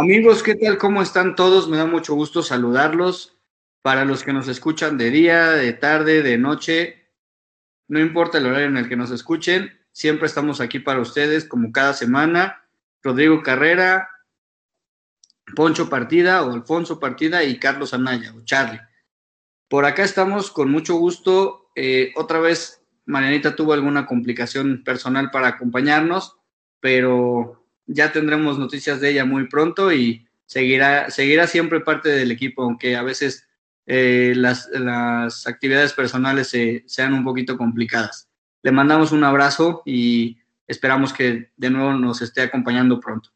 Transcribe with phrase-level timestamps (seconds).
[0.00, 0.78] Amigos, ¿qué tal?
[0.78, 1.68] ¿Cómo están todos?
[1.68, 3.36] Me da mucho gusto saludarlos.
[3.82, 7.12] Para los que nos escuchan de día, de tarde, de noche,
[7.86, 11.70] no importa el horario en el que nos escuchen, siempre estamos aquí para ustedes como
[11.70, 12.64] cada semana.
[13.02, 14.08] Rodrigo Carrera,
[15.54, 18.80] Poncho Partida o Alfonso Partida y Carlos Anaya o Charlie.
[19.68, 21.72] Por acá estamos con mucho gusto.
[21.76, 26.38] Eh, otra vez, Marianita tuvo alguna complicación personal para acompañarnos,
[26.80, 27.59] pero
[27.92, 32.96] ya tendremos noticias de ella muy pronto y seguirá, seguirá siempre parte del equipo, aunque
[32.96, 33.48] a veces
[33.86, 38.28] eh, las, las, actividades personales se, sean un poquito complicadas.
[38.62, 43.30] Le mandamos un abrazo y esperamos que de nuevo nos esté acompañando pronto.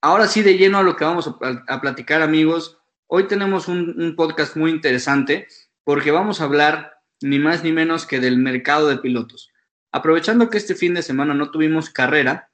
[0.00, 2.78] Ahora sí, de lleno a lo que vamos a, platicar, amigos.
[3.06, 5.46] Hoy tenemos un, un podcast muy interesante
[5.84, 9.52] porque vamos a hablar ni más ni menos que del mercado de pilotos.
[9.92, 12.49] Aprovechando que este fin de semana no tuvimos carrera,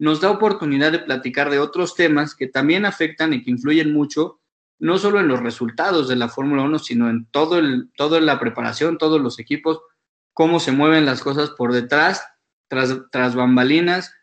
[0.00, 4.40] nos da oportunidad de platicar de otros temas que también afectan y que influyen mucho,
[4.78, 8.40] no solo en los resultados de la Fórmula 1, sino en todo el, toda la
[8.40, 9.82] preparación, todos los equipos,
[10.32, 12.26] cómo se mueven las cosas por detrás,
[12.66, 14.14] tras, tras bambalinas,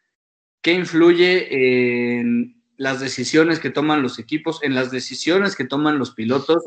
[0.64, 6.16] qué influye en las decisiones que toman los equipos, en las decisiones que toman los
[6.16, 6.64] pilotos.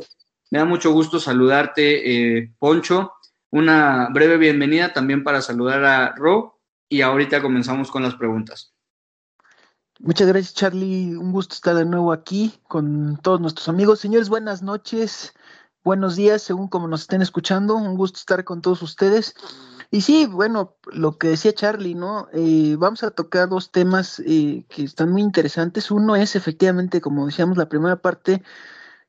[0.51, 3.15] Me da mucho gusto saludarte, eh, Poncho.
[3.51, 8.73] Una breve bienvenida también para saludar a Ro y ahorita comenzamos con las preguntas.
[10.03, 11.15] Muchas gracias, Charlie.
[11.15, 14.01] Un gusto estar de nuevo aquí con todos nuestros amigos.
[14.01, 15.35] Señores, buenas noches,
[15.85, 17.77] buenos días, según como nos estén escuchando.
[17.77, 19.35] Un gusto estar con todos ustedes.
[19.91, 22.29] Y sí, bueno, lo que decía Charlie, ¿no?
[22.33, 25.91] Eh, vamos a tocar dos temas eh, que están muy interesantes.
[25.91, 28.43] Uno es efectivamente, como decíamos, la primera parte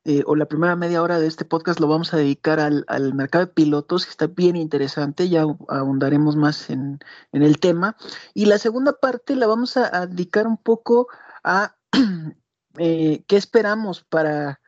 [0.04, 3.46] eh, o la primera media hora de este podcast lo vamos a dedicar al, mercado
[3.46, 6.98] de pilotos, que está bien interesante, ya ahondaremos más en,
[7.30, 7.96] el tema.
[8.34, 11.06] Y la segunda parte la vamos a, dedicar un poco
[11.44, 11.76] a
[12.78, 14.60] eh, qué esperamos para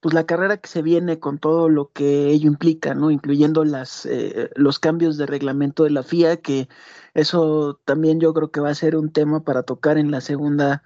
[0.00, 3.10] pues la carrera que se viene con todo lo que ello implica, ¿no?
[3.10, 6.68] Incluyendo las, eh, los cambios de reglamento de la FIA, que
[7.14, 10.82] eso también yo creo que va a ser un tema para tocar en la segunda,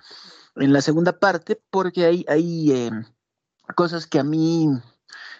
[0.56, 2.72] en la segunda parte, porque hay, hay
[3.74, 4.68] cosas que a mí,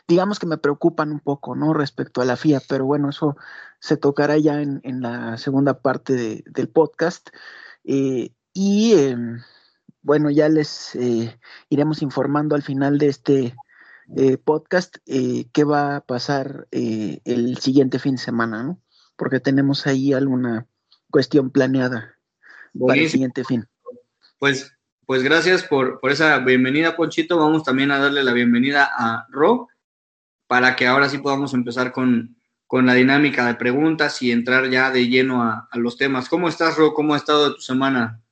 [0.09, 1.75] digamos que me preocupan un poco, ¿no?
[1.75, 3.37] Respecto a la FIA, pero bueno, eso
[3.81, 7.31] se tocará ya en, la segunda parte del podcast.
[7.85, 9.41] Eh, y em,
[10.03, 11.39] bueno, ya les eh,
[11.69, 13.57] iremos informando al final de este
[14.17, 18.81] eh, podcast qué va a pasar el siguiente fin de semana, ¿no?
[19.17, 20.67] Porque tenemos ahí alguna
[21.11, 22.19] cuestión planeada
[22.79, 23.67] para el siguiente fin.
[24.39, 24.73] Pues
[25.13, 27.37] pues gracias por, esa bienvenida, Ponchito.
[27.37, 29.69] Vamos también a darle la bienvenida a Ro
[30.47, 32.35] para que ahora sí podamos empezar con,
[32.71, 36.31] la dinámica de preguntas y entrar ya de lleno a, los temas.
[36.31, 36.95] ¿Cómo estás, Ro?
[36.95, 38.23] ¿Cómo ha estado tu semana?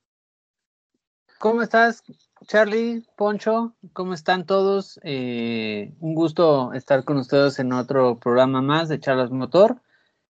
[1.37, 2.01] ¿Cómo estás,
[2.47, 3.75] Charlie, Poncho?
[3.93, 4.99] ¿Cómo están todos?
[5.03, 9.79] Eh, un gusto estar con ustedes en otro programa más de Charlas Motor.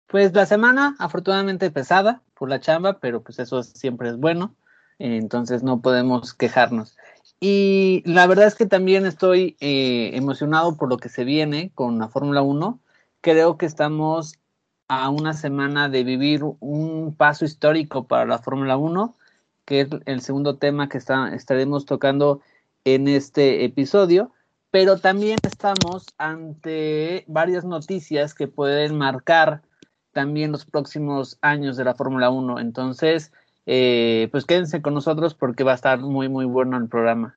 [0.09, 4.57] Pues la semana, afortunadamente pesada por la chamba, pero pues eso siempre es bueno
[5.01, 6.97] entonces no podemos quejarnos.
[7.41, 11.99] Y la verdad es que también estoy eh, emocionado por lo que se viene con
[11.99, 12.79] la Fórmula 1.
[13.23, 14.35] Creo que estamos
[14.89, 19.17] a una semana de vivir un paso histórico para la Fórmula 1,
[19.65, 22.41] que es el segundo tema que estaremos tocando
[22.85, 24.33] en este episodio,
[24.71, 29.63] pero también estamos ante varias noticias que pueden marcar
[30.13, 32.59] también los próximos años de la Fórmula 1.
[32.59, 33.33] Entonces,
[33.67, 37.37] eh, pues quédense con nosotros porque va a estar muy, muy bueno el programa.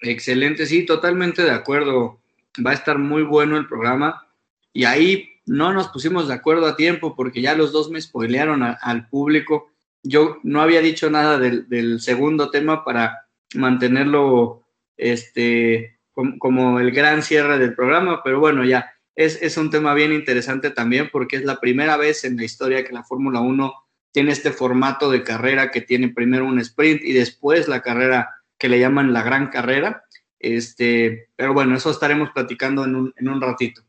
[0.00, 2.20] Excelente, sí, totalmente de acuerdo.
[2.64, 4.28] Va a estar muy bueno el programa.
[4.72, 8.62] Y ahí no nos pusimos de acuerdo a tiempo porque ya los dos me spoilearon
[8.62, 9.70] al público.
[10.02, 14.62] Yo no había dicho nada del, segundo tema para mantenerlo
[14.96, 20.12] este, como, el gran cierre del programa, pero bueno, ya es, es un tema bien
[20.12, 23.72] interesante también porque es la primera vez en la historia que la Fórmula 1
[24.14, 28.68] tiene este formato de carrera que tiene primero un sprint y después la carrera que
[28.68, 30.04] le llaman la gran carrera.
[30.38, 33.82] Este, pero bueno, eso estaremos platicando en un, en un ratito.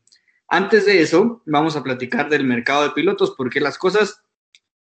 [0.48, 4.20] Antes de eso, vamos a platicar del mercado de pilotos, porque las cosas,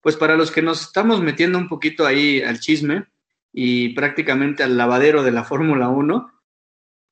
[0.00, 3.06] pues para los que nos estamos metiendo un poquito ahí al chisme
[3.52, 6.32] y prácticamente al lavadero de la Fórmula 1,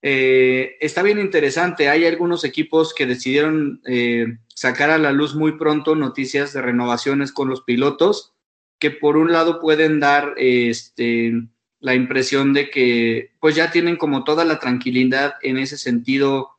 [0.03, 1.89] eh, está bien interesante.
[1.89, 7.33] Hay algunos equipos que decidieron eh, sacar a la luz muy pronto noticias de renovaciones
[7.33, 8.35] con los pilotos,
[8.79, 11.33] que por un lado pueden dar este,
[11.81, 16.51] la impresión de que pues ya tienen como toda la tranquilidad en ese sentido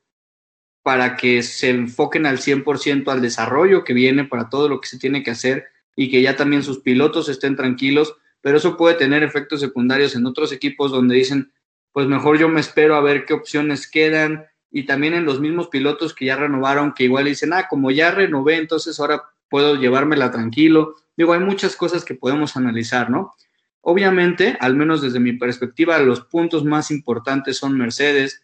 [0.83, 4.97] para que se enfoquen al 100% al desarrollo que viene para todo lo que se
[4.97, 5.65] tiene que hacer
[5.97, 10.25] y que ya también sus pilotos estén tranquilos, pero eso puede tener efectos secundarios en
[10.25, 11.51] otros equipos donde dicen,
[11.91, 15.69] pues mejor yo me espero a ver qué opciones quedan, y también en los mismos
[15.69, 20.29] pilotos que ya renovaron, que igual dicen, ah, como ya renové, entonces ahora puedo llevármela
[20.29, 20.95] tranquilo.
[21.15, 23.33] Digo, hay muchas cosas que podemos analizar, ¿no?
[23.81, 28.43] Obviamente, al menos desde mi perspectiva, los puntos más importantes son Mercedes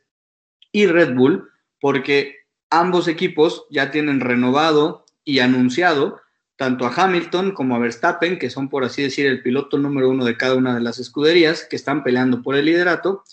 [0.72, 1.50] y Red Bull,
[1.80, 2.38] porque
[2.70, 6.22] ambos equipos ya tienen renovado y anunciado
[6.64, 10.24] tanto a Hamilton como a Verstappen, que son, por así decir, el piloto número uno
[10.24, 13.26] de cada una de las escuderías, que están peleando por el liderato,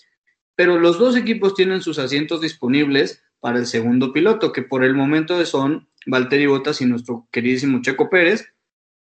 [0.53, 4.95] pero los dos equipos tienen sus asientos disponibles para el segundo piloto, que por el
[4.95, 8.53] momento son Valtteri Bottas y nuestro queridísimo Checo Pérez,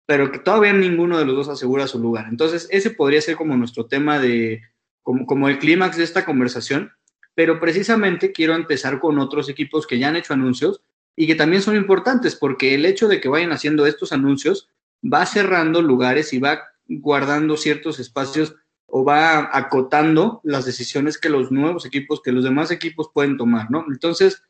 [0.07, 2.25] pero que todavía ninguno de los dos asegura su lugar.
[2.31, 4.63] Entonces, ese podría ser como nuestro tema de,
[5.03, 6.93] como, como el clímax de esta conversación,
[7.35, 10.81] pero precisamente quiero empezar con otros equipos que ya han hecho anuncios
[11.17, 14.69] y que también son importantes, porque el hecho de que vayan haciendo estos anuncios
[15.03, 18.55] va cerrando lugares y va guardando ciertos espacios
[18.87, 23.71] o va acotando las decisiones que los nuevos equipos, que los demás equipos pueden tomar,
[23.71, 23.85] ¿no?
[23.89, 24.43] Entonces,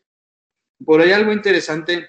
[0.85, 2.09] por ahí algo interesante,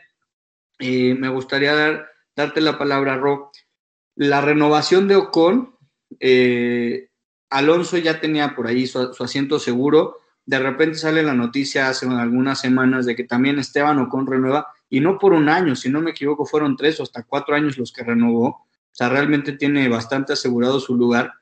[0.79, 3.51] eh, me gustaría dar, darte la palabra, Ro.
[4.15, 5.75] La renovación de Ocon,
[6.19, 7.09] eh,
[7.49, 10.19] Alonso ya tenía por ahí su, asiento seguro.
[10.45, 14.99] De repente sale la noticia hace algunas semanas de que también Esteban Ocon renueva, y
[14.99, 17.91] no por un año, si no me equivoco, fueron tres o hasta cuatro años los
[17.91, 18.47] que renovó.
[18.47, 21.33] O sea, realmente tiene bastante asegurado su lugar.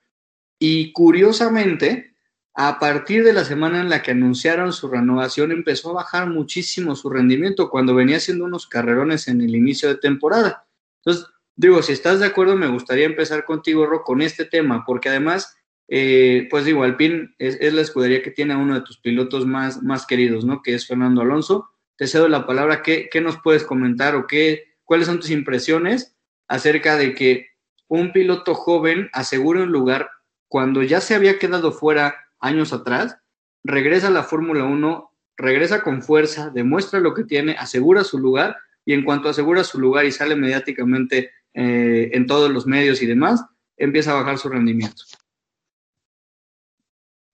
[0.58, 2.16] Y curiosamente,
[2.56, 6.96] a partir de la semana en la que anunciaron su renovación, empezó a bajar muchísimo
[6.96, 10.66] su rendimiento cuando venía haciendo unos carrerones en el inicio de temporada.
[11.04, 15.10] Entonces, digo, si estás de acuerdo, me gustaría empezar contigo, Ro, con este tema, porque
[15.10, 15.58] además,
[15.88, 19.84] eh, pues digo, Alpine es, la escudería que tiene a uno de tus pilotos más,
[19.84, 20.62] más queridos, ¿no?
[20.62, 21.70] Que es Fernando Alonso.
[21.98, 22.82] Te cedo la palabra.
[22.82, 26.16] ¿Qué, qué nos puedes comentar o qué, cuáles son tus impresiones
[26.48, 27.48] acerca de que
[27.88, 30.10] un piloto joven asegure un lugar
[30.48, 33.18] cuando ya se había quedado fuera años atrás,
[33.64, 38.58] regresa a la Fórmula 1, regresa con fuerza, demuestra lo que tiene, asegura su lugar
[38.86, 43.06] y en cuanto asegura su lugar y sale mediáticamente eh, en todos los medios y
[43.06, 43.44] demás,
[43.78, 45.04] empieza a bajar su rendimiento.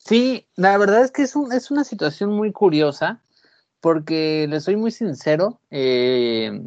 [0.09, 3.21] Sí, la verdad es que es, un, es una situación muy curiosa
[3.79, 6.63] porque le soy muy sincero, eh,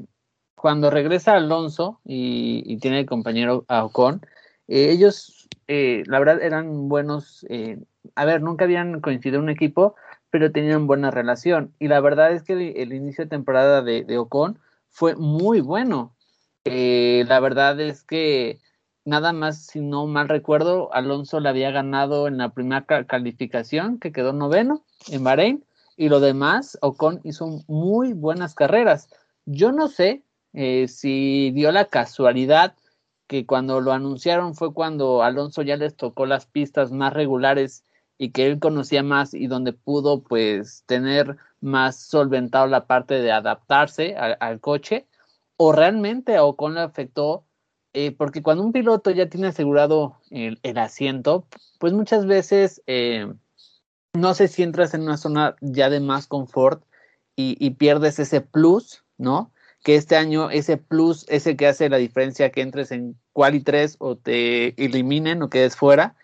[0.54, 4.24] cuando regresa Alonso y, tiene el compañero a Ocon,
[4.68, 7.80] eh, ellos eh, la verdad eran buenos, eh,
[8.14, 9.96] a ver, nunca habían coincidido en un equipo,
[10.30, 11.74] pero tenían buena relación.
[11.80, 16.14] Y la verdad es que el, inicio de temporada de, Ocon fue muy bueno.
[16.64, 18.60] Eh, la verdad es que
[19.04, 24.12] nada más, si no mal recuerdo, Alonso le había ganado en la primera calificación, que
[24.12, 25.64] quedó noveno en Bahrein,
[25.96, 29.08] y lo demás, Ocon hizo muy buenas carreras.
[29.44, 30.22] Yo no sé
[30.52, 32.74] si dio la casualidad
[33.26, 37.84] que cuando lo anunciaron fue cuando Alonso ya les tocó las pistas más regulares
[38.18, 43.32] y que él conocía más y donde pudo pues tener más solventado la parte de
[43.32, 45.06] adaptarse al coche
[45.56, 47.44] o realmente a Ocon le afectó
[47.94, 51.46] eh, porque cuando un piloto ya tiene asegurado el, asiento
[51.78, 53.32] pues muchas veces eh,
[54.14, 56.84] no sé si entras en una zona ya de más confort
[57.36, 59.52] y, y pierdes ese plus, ¿no?
[59.82, 63.96] que este año ese plus, ese que hace la diferencia que entres en quali 3
[63.98, 66.14] o te eliminen o quedes fuera.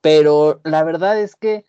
[0.00, 1.64] Pero la verdad es que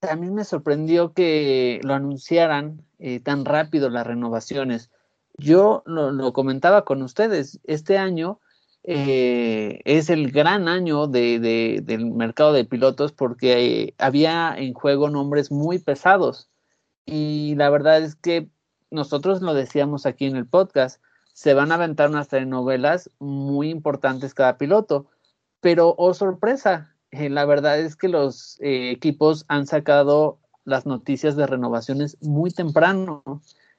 [0.00, 4.90] también me sorprendió que lo anunciaran eh, tan rápido las renovaciones.
[5.38, 8.40] Yo lo, comentaba con ustedes, este año
[8.84, 15.50] eh, es el gran año de, del mercado de pilotos porque había en juego nombres
[15.50, 16.50] muy pesados.
[17.06, 18.48] Y la verdad es que
[18.90, 24.34] nosotros lo decíamos aquí en el podcast, se van a aventar unas telenovelas muy importantes
[24.34, 25.06] cada piloto,
[25.60, 31.36] pero oh sorpresa, eh, la verdad es que los eh, equipos han sacado las noticias
[31.36, 33.22] de renovaciones muy temprano.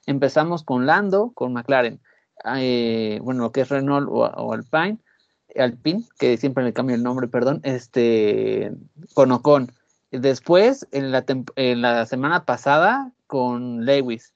[0.06, 2.02] Empezamos con Lando, con McLaren,
[2.46, 4.98] eh, bueno, lo que es Renault o, Alpine,
[5.56, 8.72] Alpine, que siempre le cambio el nombre, perdón, este,
[9.14, 9.72] con Ocon.
[10.12, 14.34] Después, en la, en la semana pasada, con Lewis.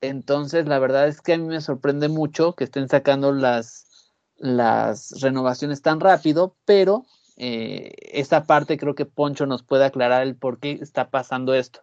[0.00, 5.20] Entonces, la verdad es que a mí me sorprende mucho que estén sacando las, las
[5.20, 7.04] renovaciones tan rápido, pero
[7.36, 11.80] eh, esta parte creo que Poncho nos puede aclarar el por qué está pasando esto.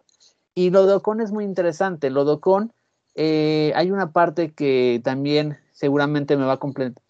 [0.54, 2.10] Y lo de Ocon es muy interesante.
[2.10, 2.72] Lo de Ocon,
[3.14, 6.60] eh, hay una parte que también seguramente me va a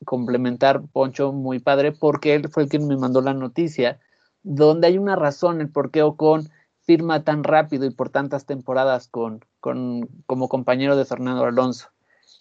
[0.05, 4.01] complementar Poncho muy padre, porque él fue el que me mandó la noticia,
[4.43, 6.51] donde hay una razón el por qué Ocon
[6.83, 11.91] firma tan rápido y por tantas temporadas con, con como compañero de Fernando Alonso.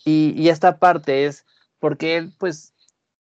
[0.04, 1.46] Y, esta parte es
[1.80, 2.74] porque él, pues,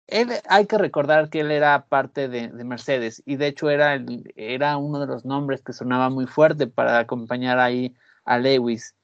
[0.07, 3.99] él, hay que recordar que él era parte de, Mercedes y de hecho era,
[4.37, 7.95] era uno de los nombres que sonaba muy fuerte para acompañar ahí
[8.26, 8.95] a Lewis.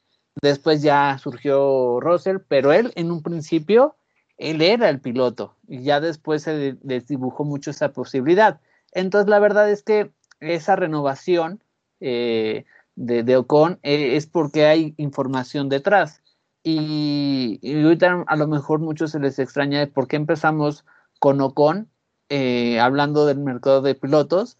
[0.43, 3.97] Después ya surgió Russell, pero él en un principio,
[4.37, 8.61] él era el piloto y ya después se desdibujó mucho esa posibilidad.
[8.93, 11.62] Entonces la verdad es que esa renovación
[12.00, 12.64] eh,
[12.95, 16.23] de, Ocon eh, es porque hay información detrás.
[16.62, 20.85] Y, ahorita a lo mejor muchos se les extraña de por qué empezamos
[21.21, 21.88] con Ocon,
[22.28, 24.59] eh, hablando del mercado de pilotos,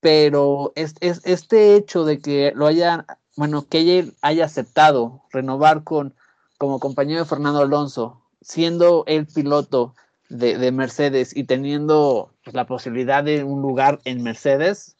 [0.00, 6.14] pero es, este hecho de que lo haya, bueno, que ella haya aceptado renovar con
[6.58, 9.96] como compañero de Fernando Alonso, siendo el piloto
[10.28, 14.96] de, Mercedes y teniendo pues, la posibilidad de un lugar en Mercedes,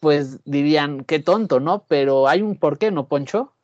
[0.00, 1.86] pues dirían, qué tonto, ¿no?
[1.88, 3.54] Pero hay un porqué, ¿no, Poncho?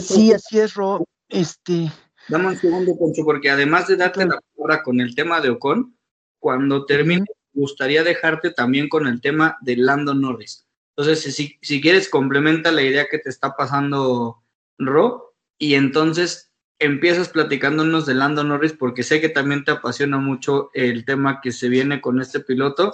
[0.00, 1.04] Sí, así es, Ro.
[1.28, 1.90] Este.
[2.28, 5.96] Dame un segundo, Poncho, porque además de darte la palabra con el tema de Ocon,
[6.38, 10.67] cuando termine, me gustaría dejarte también con el tema de Lando Norris.
[10.98, 14.42] Entonces, si, quieres, complementa la idea que te está pasando,
[14.78, 16.50] Ro, y entonces
[16.80, 21.52] empiezas platicándonos de Lando Norris, porque sé que también te apasiona mucho el tema que
[21.52, 22.90] se viene con este piloto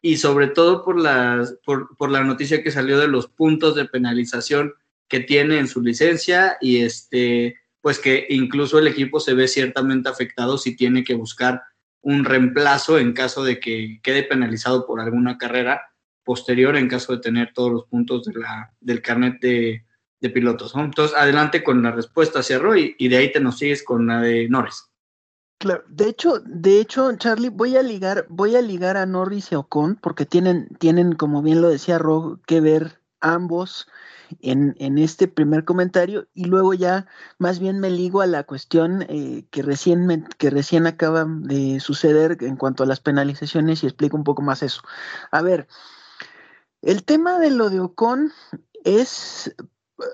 [0.00, 3.86] y sobre todo por, las, por, por la noticia que salió de los puntos de
[3.86, 4.74] penalización
[5.08, 10.08] que tiene en su licencia y este pues que incluso el equipo se ve ciertamente
[10.08, 11.62] afectado si tiene que buscar
[12.02, 15.87] un reemplazo en caso de que quede penalizado por alguna carrera
[16.28, 18.28] posterior en caso de tener todos los puntos
[18.80, 19.82] del carnet de,
[20.34, 20.74] pilotos.
[20.76, 24.20] Entonces, adelante con la respuesta, Cerro, y, y de ahí te nos sigues con la
[24.20, 24.90] de Norris.
[25.56, 29.54] Claro, de hecho, de hecho, Charlie, voy a ligar, voy a ligar a Norris y
[29.54, 33.88] Ocon, porque tienen, tienen, como bien lo decía Ro, que ver ambos
[34.42, 37.06] en, este primer comentario, y luego ya
[37.38, 42.36] más bien me ligo a la cuestión eh, que recién que recién acaba de suceder
[42.42, 44.82] en cuanto a las penalizaciones y explico un poco más eso.
[45.30, 45.68] A ver,
[46.82, 48.32] el tema de lo de Ocon
[48.84, 49.54] es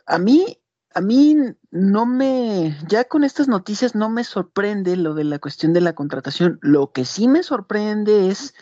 [0.06, 0.58] a mí
[0.94, 1.36] a mí
[1.72, 5.94] no me, ya con estas noticias no me sorprende lo de la cuestión de la
[5.94, 6.60] contratación.
[6.62, 8.54] Lo que sí me sorprende es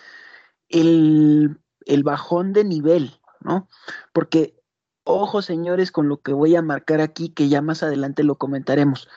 [0.70, 1.58] el,
[2.02, 3.68] bajón de nivel, ¿no?
[4.14, 4.58] Porque,
[5.04, 9.08] ojo señores, con lo que voy a marcar aquí, que ya más adelante lo comentaremos.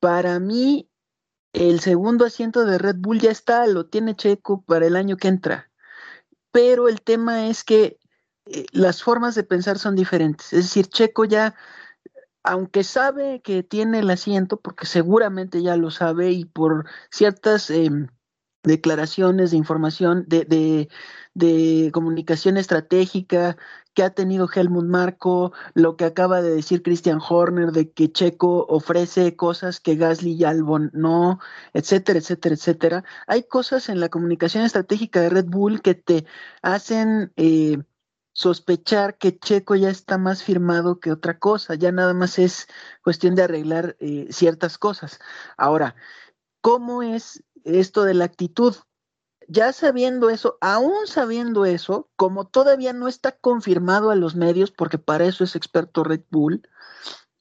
[0.00, 0.90] Para mí,
[1.52, 5.28] el segundo asiento de Red Bull ya está, lo tiene Checo para el año que
[5.28, 5.70] entra.
[6.50, 7.99] Pero el tema es que
[8.72, 10.52] las formas de pensar son diferentes.
[10.52, 11.54] Es decir, Checo ya
[12.42, 18.08] aunque sabe que tiene el asiento, porque seguramente ya lo sabe y por ciertas em,
[18.62, 20.88] declaraciones de información, de,
[21.34, 23.56] de, comunicación estratégica
[23.94, 28.66] que ha tenido Helmut Marco, lo que acaba de decir Christian Horner de que Checo
[28.68, 31.40] ofrece cosas que Gasly y Albon no,
[31.74, 33.04] etcétera, etcétera, etcétera.
[33.26, 36.26] Hay cosas en la comunicación estratégica de Red Bull que te
[36.62, 37.32] hacen...
[37.36, 37.78] Eh,
[38.40, 42.68] sospechar que Checo ya está más firmado que otra cosa, ya nada más es
[43.04, 45.18] cuestión de arreglar eh, ciertas cosas.
[45.58, 45.94] Ahora,
[46.62, 48.74] ¿cómo es esto de la actitud?
[49.46, 54.96] Ya sabiendo eso, aún sabiendo eso, como todavía no está confirmado a los medios, porque
[54.96, 56.66] para eso es experto Red Bull,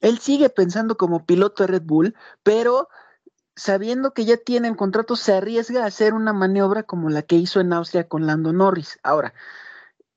[0.02, 2.14] él sigue pensando como piloto de Red Bull,
[2.44, 2.90] pero
[3.56, 7.38] sabiendo que ya tiene el contrato, se arriesga a hacer una maniobra como la que
[7.38, 9.00] hizo en Austria con Lando Norris.
[9.02, 9.34] Ahora,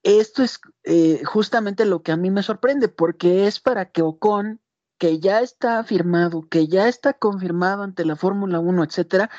[0.03, 4.61] esto es eh, justamente lo que a mí me sorprende, porque es para que Ocon,
[4.99, 9.31] que ya está firmado, que ya está confirmado ante la Fórmula 1, etcétera,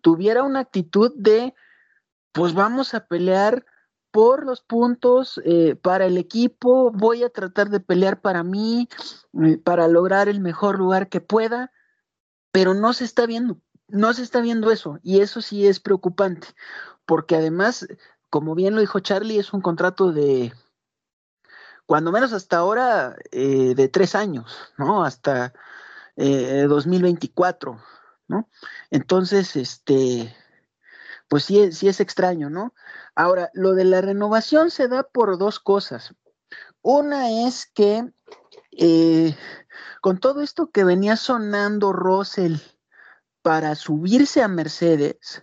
[0.00, 1.54] tuviera una actitud de,
[2.32, 3.64] pues vamos a pelear
[4.10, 8.88] por los puntos eh, para el equipo, voy a tratar de pelear para mí,
[9.42, 11.72] eh, para lograr el mejor lugar que pueda,
[12.52, 16.48] pero no se está viendo, no se está viendo eso, y eso sí es preocupante,
[17.06, 17.86] porque además
[18.32, 20.54] como bien lo dijo Charlie, es un contrato de,
[21.84, 25.04] cuando menos hasta ahora, eh, de tres años, ¿no?
[25.04, 25.52] Hasta
[26.16, 27.76] 2024, eh,
[28.28, 28.48] ¿no?
[28.90, 30.34] Entonces, este,
[31.28, 32.72] pues sí, sí es extraño, ¿no?
[33.14, 36.14] Ahora, lo de la renovación se da por dos cosas.
[36.80, 38.14] Una es que
[38.70, 39.36] eh,
[40.00, 42.56] con todo esto que venía sonando Russell
[43.42, 45.42] para subirse a Mercedes,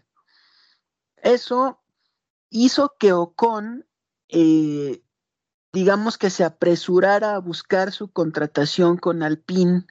[1.18, 1.80] eso
[2.50, 3.86] hizo que Ocon,
[4.28, 5.04] eh,
[5.72, 9.86] digamos que se apresurara a buscar su contratación con Alpine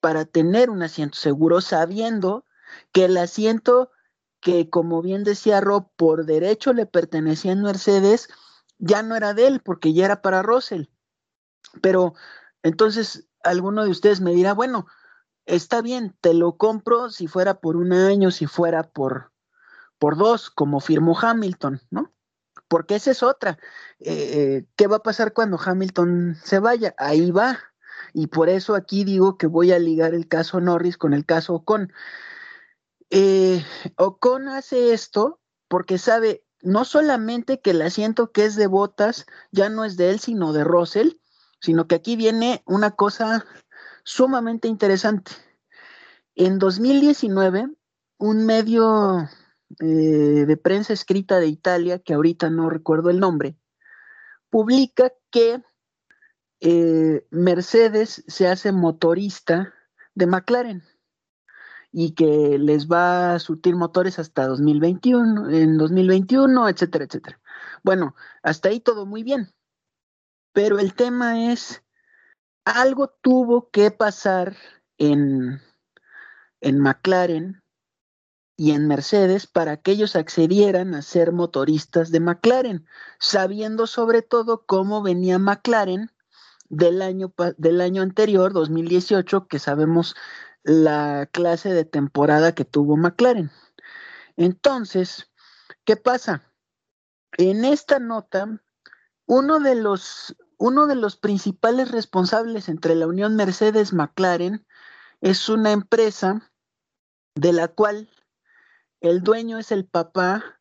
[0.00, 2.44] para tener un asiento seguro, sabiendo
[2.92, 3.90] que el asiento
[4.40, 8.28] que, como bien decía Rob, por derecho le pertenecía a Mercedes,
[8.78, 10.86] ya no era de él, porque ya era para Russell.
[11.80, 12.14] Pero
[12.62, 14.86] entonces alguno de ustedes me dirá, bueno,
[15.46, 19.32] está bien, te lo compro si fuera por un año, si fuera por,
[19.98, 22.12] por dos, como firmó Hamilton, ¿no?
[22.68, 23.58] Porque esa es otra.
[24.00, 26.94] Eh, eh, ¿Qué va a pasar cuando Hamilton se vaya?
[26.98, 27.58] Ahí va.
[28.12, 31.54] Y por eso aquí digo que voy a ligar el caso Norris con el caso
[31.54, 31.92] Ocon.
[33.10, 33.64] Eh,
[33.96, 39.68] Ocon hace esto porque sabe no solamente que el asiento que es de Botas ya
[39.68, 41.12] no es de él, sino de Russell,
[41.60, 43.44] sino que aquí viene una cosa
[44.02, 45.32] sumamente interesante.
[46.34, 47.68] En 2019,
[48.18, 49.28] un medio
[49.80, 53.56] eh, de prensa escrita de Italia, que ahorita no recuerdo el nombre,
[54.50, 55.62] publica que
[56.60, 59.74] eh, Mercedes se hace motorista
[60.14, 60.82] de McLaren
[61.92, 67.40] y que les va a surtir motores hasta 2021, en 2021, etcétera, etcétera.
[67.82, 69.52] Bueno, hasta ahí todo muy bien.
[70.52, 71.84] Pero el tema es,
[72.64, 74.56] algo tuvo que pasar
[74.98, 75.60] en,
[76.60, 77.63] en McLaren
[78.56, 82.86] y en Mercedes para que ellos accedieran a ser motoristas de McLaren,
[83.18, 86.10] sabiendo sobre todo cómo venía McLaren
[86.68, 90.14] del año, del año anterior, 2018, que sabemos
[90.62, 93.50] la clase de temporada que tuvo McLaren.
[94.36, 95.30] Entonces,
[95.84, 96.42] ¿qué pasa?
[97.36, 98.62] En esta nota,
[99.26, 104.64] uno de los, uno de los principales responsables entre la Unión Mercedes-McLaren
[105.20, 106.52] es una empresa
[107.34, 108.08] de la cual
[109.04, 110.58] el dueño es el papá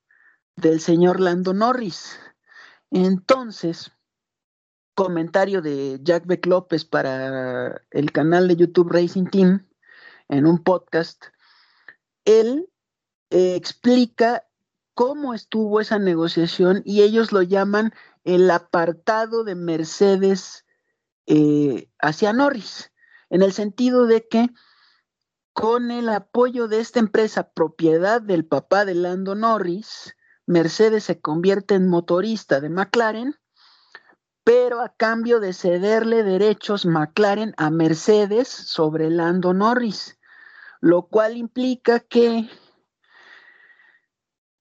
[0.58, 2.20] del señor Lando Norris.
[2.92, 3.94] Entonces,
[4.96, 9.66] comentario de Jack Beck López para el canal de YouTube Racing Team
[10.28, 11.24] en un podcast,
[12.26, 12.70] él
[13.30, 14.46] eh, explica
[14.94, 17.94] cómo estuvo esa negociación y ellos lo llaman
[18.26, 20.66] el apartado de Mercedes
[21.28, 22.92] eh, hacia Norris,
[23.30, 24.50] en el sentido de que
[25.54, 31.76] con el apoyo de esta empresa propiedad del papá de Lando Norris, Mercedes se convierte
[31.76, 33.36] en motorista de McLaren,
[34.44, 40.20] pero a cambio de cederle derechos McLaren a Mercedes sobre Lando Norris,
[40.82, 42.50] lo cual implica que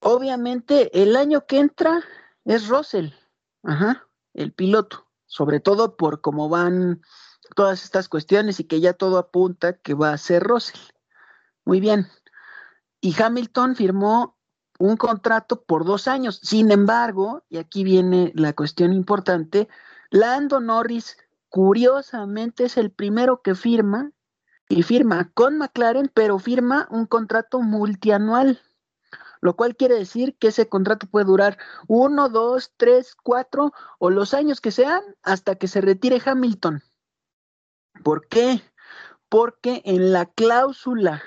[0.01, 2.05] obviamente el año que entra
[2.45, 3.11] es Russell,
[4.35, 7.03] el piloto, sobre todo por cómo van
[7.55, 10.81] todas estas cuestiones y que ya todo apunta que va a ser Russell.
[11.65, 12.09] Muy bien.
[13.01, 14.37] Y Hamilton firmó
[14.79, 16.41] un contrato por dos años.
[16.43, 19.69] Sin embargo, y aquí viene la cuestión importante,
[20.11, 21.17] Lando Norris
[21.49, 24.13] curiosamente es el primero que firma
[24.69, 28.61] y firma con McLaren, pero firma un contrato multianual,
[29.41, 34.35] lo cual quiere decir que ese contrato puede durar uno, dos, tres, cuatro o los
[34.35, 36.83] años que sean hasta que se retire Hamilton.
[38.03, 38.63] ¿Por qué?
[39.29, 41.23] Porque en la cláusula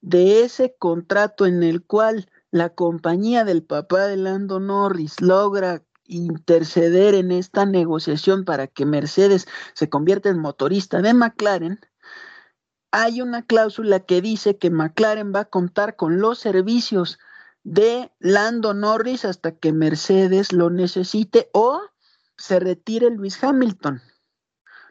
[0.00, 7.14] de ese contrato en el cual la compañía del papá de Lando Norris logra interceder
[7.14, 11.80] en esta negociación para que Mercedes se convierta en motorista de McLaren,
[12.90, 17.18] hay una cláusula que dice que McLaren va a contar con los servicios
[17.64, 21.80] de Lando Norris hasta que Mercedes lo necesite o
[22.36, 24.02] se retire Luis Hamilton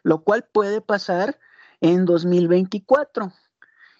[0.02, 1.38] lo cual puede pasar
[1.80, 3.32] en 2024.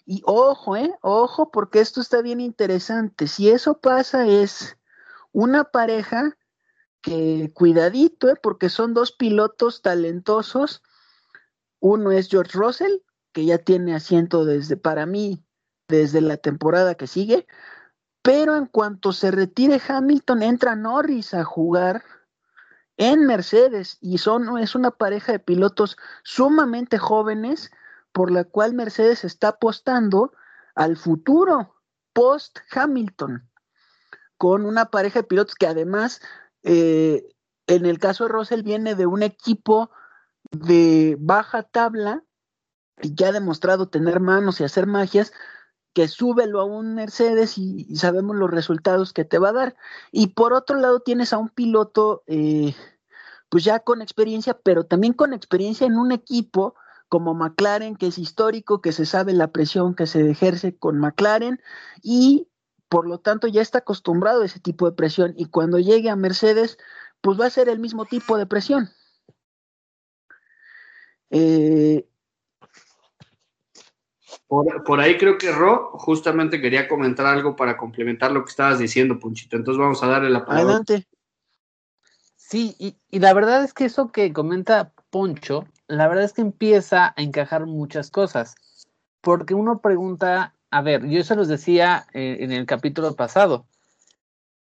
[0.05, 3.27] Y ojo, eh, ojo, porque esto está bien interesante.
[3.27, 4.77] Si eso pasa es
[5.31, 6.37] una pareja
[7.01, 10.81] que cuidadito, eh, porque son dos pilotos talentosos.
[11.79, 12.99] Uno es George Russell,
[13.33, 15.43] que ya tiene asiento desde, para mí,
[15.87, 17.47] desde la temporada que sigue.
[18.21, 22.03] Pero en cuanto se retire Hamilton, entra Norris a jugar
[22.97, 27.71] en Mercedes y son, es una pareja de pilotos sumamente jóvenes
[28.11, 30.31] por la cual Mercedes está apostando
[30.75, 31.75] al futuro
[32.13, 33.49] post Hamilton
[34.37, 36.21] con una pareja de pilotos que además
[36.63, 37.27] eh,
[37.67, 39.89] en el caso de Russell viene de un equipo
[40.51, 42.23] de baja tabla
[43.01, 45.33] y ya ha demostrado tener manos y hacer magias
[45.93, 49.75] que súbelo a un Mercedes y, sabemos los resultados que te va a dar.
[50.11, 52.75] Y por otro lado tienes a un piloto, eh,
[53.49, 56.75] pues ya con experiencia, pero también con experiencia en un equipo
[57.09, 61.61] como McLaren, que es histórico, que se sabe la presión que se ejerce con McLaren
[62.01, 62.47] y
[62.89, 66.15] por lo tanto ya está acostumbrado a ese tipo de presión y cuando llegue a
[66.15, 66.77] Mercedes,
[67.21, 68.89] pues va a ser el mismo tipo de presión.
[71.29, 72.07] Eh,
[74.47, 79.19] por, ahí creo que Ro justamente quería comentar algo para complementar lo que estabas diciendo,
[79.19, 79.55] Punchito.
[79.55, 80.63] Entonces vamos a darle la palabra.
[80.63, 81.07] Adelante.
[82.35, 87.13] Sí, y, la verdad es que eso que comenta Poncho, la verdad es que empieza
[87.15, 88.55] a encajar muchas cosas.
[89.21, 93.65] porque uno pregunta, a ver, yo eso los decía eh, en el capítulo pasado,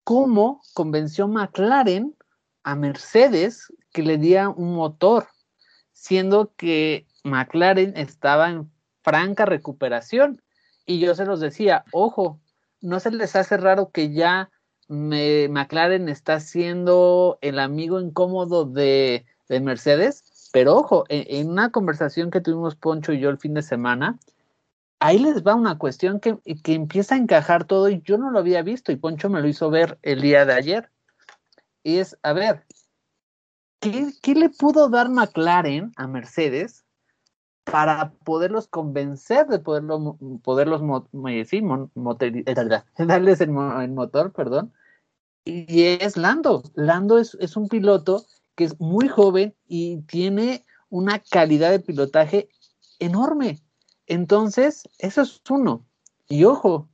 [0.04, 2.14] ¿cómo convenció McLaren
[2.62, 5.28] a Mercedes que le diera un motor,
[5.92, 8.70] siendo que McLaren estaba en
[9.11, 10.40] franca recuperación?
[10.87, 12.38] Y yo se los decía, ojo,
[12.81, 14.51] no se les hace raro que ya
[14.87, 22.40] me, McLaren está siendo el amigo incómodo de, Mercedes, pero ojo, en, una conversación que
[22.40, 24.16] tuvimos Poncho y yo el fin de semana,
[25.01, 28.38] ahí les va una cuestión que, que, empieza a encajar todo y yo no lo
[28.38, 30.90] había visto y Poncho me lo hizo ver el día de ayer.
[31.83, 32.64] Y es, a ver,
[33.81, 36.85] ¿qué, qué le pudo dar McLaren a Mercedes
[37.70, 40.83] para poderlos convencer de poderlo, poderlos
[41.46, 41.62] sí,
[42.98, 44.72] darles el, motor, perdón.
[45.44, 46.62] Y es Lando.
[46.74, 52.48] Lando es, es un piloto que es muy joven y tiene una calidad de pilotaje
[52.98, 53.59] enorme.
[54.06, 55.87] Entonces, eso es uno.
[56.28, 56.88] Y ojo,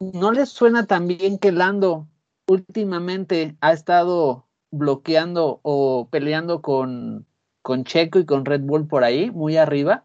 [0.00, 2.08] ¿no les suena también que Lando
[2.46, 7.27] últimamente ha estado bloqueando o peleando con
[7.68, 10.02] con Checo y con Red Bull por ahí, muy arriba.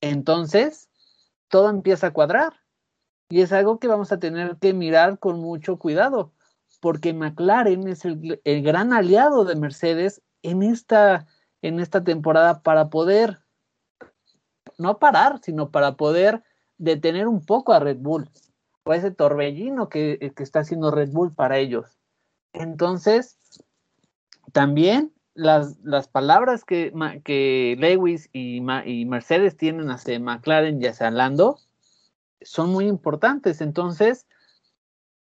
[0.00, 0.90] Entonces,
[1.46, 2.54] todo empieza a cuadrar.
[3.28, 6.32] Y es algo que vamos a tener que mirar con mucho cuidado,
[6.80, 11.28] porque McLaren es el, gran aliado de Mercedes en esta,
[11.62, 13.38] en esta temporada para poder,
[14.78, 16.42] no parar, sino para poder
[16.76, 18.28] detener un poco a Red Bull,
[18.82, 22.00] o ese torbellino que, que está haciendo Red Bull para ellos.
[22.52, 23.38] Entonces,
[24.50, 26.92] también las, las palabras que,
[27.24, 31.58] que Lewis y, y, Mercedes tienen hacia McLaren y hacia Lando
[32.40, 33.60] son muy importantes.
[33.60, 34.26] Entonces,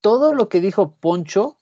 [0.00, 1.58] todo lo que dijo Poncho,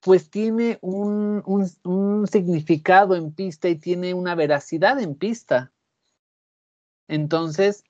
[0.00, 5.72] pues tiene un, un, un significado en pista y tiene una veracidad en pista.
[7.08, 7.84] Entonces,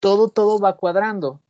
[0.00, 1.40] todo, todo va cuadrando.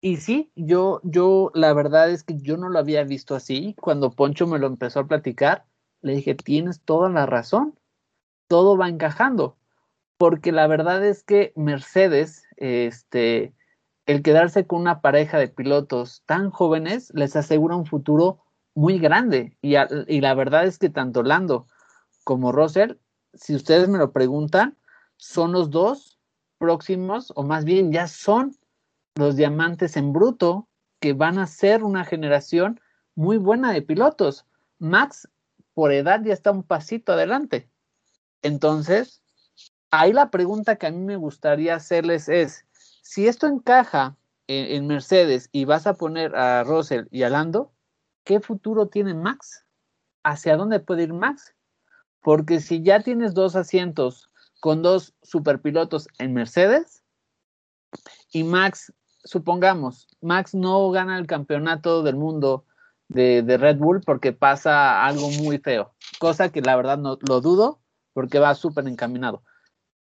[0.00, 3.74] Y sí, yo, yo, la verdad es que yo no lo había visto así.
[3.80, 5.66] Cuando Poncho me lo empezó a platicar,
[6.02, 7.78] le dije, tienes toda la razón,
[8.46, 9.56] todo va encajando,
[10.16, 13.54] porque la verdad es que Mercedes, este,
[14.06, 18.40] el quedarse con una pareja de pilotos tan jóvenes les asegura un futuro
[18.74, 19.56] muy grande.
[19.60, 19.74] Y,
[20.06, 21.66] y la verdad es que tanto Lando
[22.24, 22.94] como Russell,
[23.34, 24.76] si ustedes me lo preguntan,
[25.16, 26.18] son los dos
[26.58, 28.56] próximos, o más bien ya son
[29.14, 30.68] los diamantes en bruto
[31.00, 32.80] que van a ser una generación
[33.14, 34.46] muy buena de pilotos.
[34.78, 35.28] Max
[35.78, 37.70] por edad ya está un pasito adelante.
[38.42, 39.22] Entonces,
[39.92, 42.66] ahí la pregunta que a mí me gustaría hacerles es,
[43.00, 44.16] si esto encaja
[44.48, 47.70] en, Mercedes y vas a poner a Russell y a Lando,
[48.24, 49.66] ¿qué futuro tiene Max?
[50.24, 51.54] ¿Hacia dónde puede ir Max?
[52.22, 57.04] Porque si ya tienes dos asientos con dos superpilotos en Mercedes
[58.32, 62.64] y Max, supongamos, Max no gana el campeonato del mundo
[63.08, 67.80] de, Red Bull porque pasa algo muy feo, cosa que la verdad no lo dudo
[68.12, 69.42] porque va súper encaminado.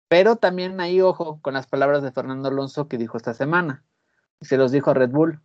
[0.07, 3.83] Pero también ahí, ojo, con las palabras de Fernando Alonso que dijo esta semana.
[4.41, 5.41] Se los dijo a Red Bull,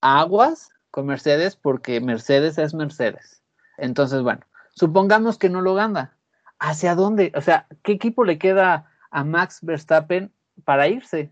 [0.00, 3.42] aguas con Mercedes porque Mercedes es Mercedes.
[3.76, 4.40] Entonces, bueno,
[4.74, 6.16] supongamos que no lo gana.
[6.58, 7.32] ¿Hacia dónde?
[7.36, 10.32] O sea, ¿qué equipo le queda a Max Verstappen
[10.64, 11.30] para irse?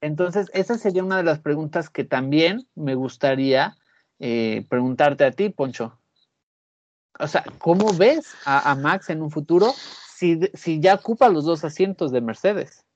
[0.00, 3.76] Entonces, esa sería una de las preguntas que también me gustaría
[4.26, 5.98] eh, preguntarte a ti, Poncho.
[7.18, 9.74] O sea, ¿cómo ves a, Max en un futuro
[10.16, 12.86] si, si, ya ocupa los dos asientos de Mercedes?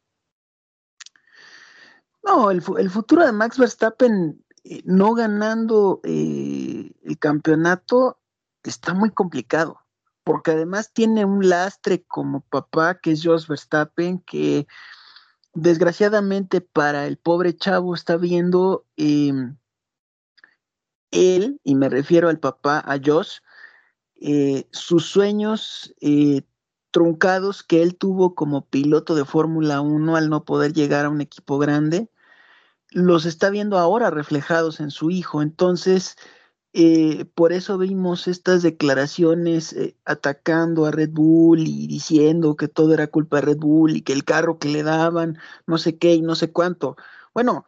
[2.23, 8.19] No, el, futuro de Max Verstappen eh, no ganando eh, el campeonato
[8.63, 9.83] está muy complicado,
[10.25, 14.67] porque además tiene un lastre como papá, que es Jos Verstappen, que
[15.53, 19.59] desgraciadamente para el pobre chavo está viendo em,
[21.11, 23.39] él, y me refiero al papá, a Josh,
[24.21, 26.43] eh, sus sueños eh,
[26.91, 31.21] truncados que él tuvo como piloto de Fórmula 1 al no poder llegar a un
[31.21, 32.11] equipo grande,
[32.91, 35.43] los está viendo ahora reflejados en su hijo.
[35.43, 36.17] Entonces,
[36.73, 43.07] eh, por eso vimos estas declaraciones atacando a Red Bull y diciendo que todo era
[43.09, 46.23] culpa de Red Bull y que el carro que le daban, no sé qué y
[46.23, 46.97] no sé cuánto.
[47.35, 47.67] Bueno,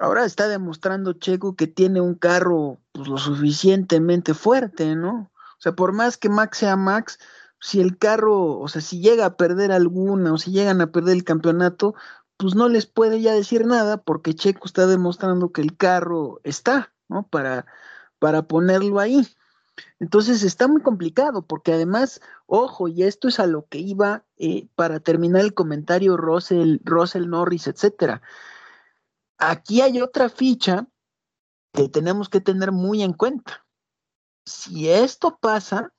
[0.00, 5.30] ahora está demostrando Checo que tiene un carro pues, lo suficientemente fuerte, ¿no?
[5.34, 7.18] O sea, por más que Max sea Max,
[7.60, 11.16] si el carro, o sea, si llega a perder alguna o si llegan a perder
[11.16, 11.94] el campeonato,
[12.38, 16.92] pues no les puede ya decir nada porque Checo está demostrando que el carro está,
[17.08, 17.24] ¿no?
[17.28, 17.66] Para,
[18.18, 19.28] para ponerlo ahí.
[19.98, 24.66] Entonces está muy complicado porque además, ojo, y esto es a lo que iba eh,
[24.74, 28.22] para terminar el comentario Russell, Russell Norris, etcétera.
[29.40, 30.86] Aquí hay otra ficha
[31.72, 33.66] que tenemos que tener muy en cuenta.
[34.44, 35.94] Si esto pasa,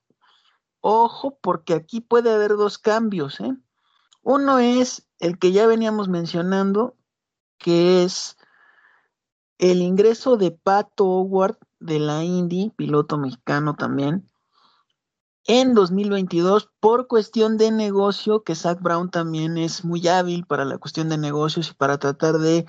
[0.80, 3.40] ojo, porque aquí puede haber dos cambios.
[3.40, 3.58] ¿eh?
[4.22, 6.96] Uno es el que ya veníamos mencionando,
[7.58, 8.38] que es
[9.58, 14.30] el ingreso de Pato Howard de la Indy, piloto mexicano también,
[15.46, 20.78] en 2022 por cuestión de negocio, que Zach Brown también es muy hábil para la
[20.78, 22.68] cuestión de negocios y para tratar de,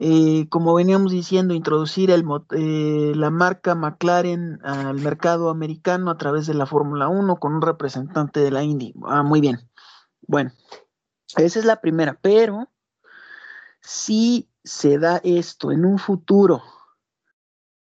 [0.00, 6.54] eh, como veníamos diciendo, introducir eh, la marca McLaren al mercado americano a través de
[6.54, 8.94] la Fórmula 1 con un representante de la Indy.
[9.04, 9.60] Ah, muy bien.
[10.26, 10.52] Bueno,
[11.36, 12.68] esa es la primera, pero
[13.80, 16.62] si se da esto en un futuro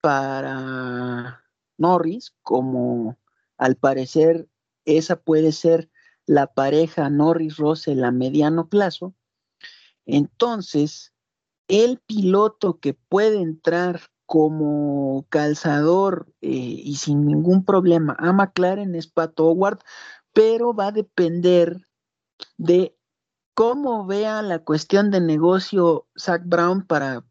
[0.01, 1.43] para
[1.77, 3.19] Norris, como
[3.57, 4.47] al parecer
[4.85, 5.89] esa puede ser
[6.25, 9.13] la pareja Norris-Russell a mediano plazo,
[10.05, 11.13] entonces
[11.69, 19.08] el piloto que puede entrar como calzador eh, y sin ningún problema a McLaren es
[19.08, 19.79] Pat Howard,
[20.34, 21.88] pero va a depender
[22.58, 22.95] de
[23.53, 27.25] cómo vea la cuestión de negocio Zach Brown para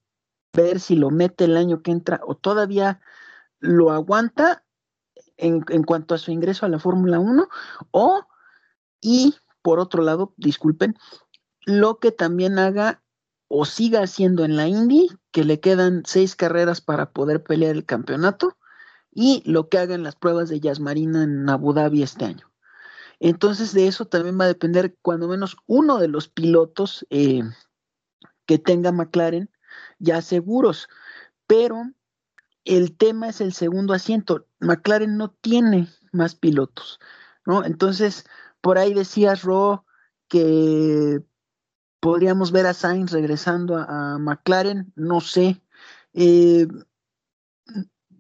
[0.53, 3.01] ver si lo mete el año que entra o todavía
[3.61, 4.65] lo aguanta
[5.37, 7.49] en, cuanto a su ingreso a la Fórmula 1
[7.91, 8.23] o
[9.01, 10.97] y por otro lado, disculpen,
[11.67, 13.03] lo que también haga
[13.49, 17.85] o siga haciendo en la Indy, que le quedan seis carreras para poder pelear el
[17.85, 18.57] campeonato,
[19.11, 22.53] y lo que haga en las pruebas de Jazz Marina en Abu Dhabi este año.
[23.21, 27.43] Entonces de eso también va a depender cuando menos uno de los pilotos eh,
[28.47, 29.51] que tenga McLaren
[29.99, 30.89] ya seguros,
[31.47, 31.83] pero
[32.65, 34.47] el tema es el segundo asiento.
[34.61, 37.01] McLaren no tiene más pilotos,
[37.45, 37.65] ¿no?
[37.65, 38.25] Entonces,
[38.61, 39.85] por ahí decías, Ro,
[40.29, 41.23] que
[42.01, 45.61] podríamos ver a Sainz regresando a, McLaren, no sé.
[46.13, 46.67] Eh,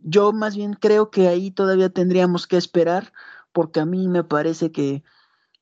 [0.02, 3.12] yo más bien creo que ahí todavía tendríamos que esperar,
[3.52, 5.02] porque a mí me parece que,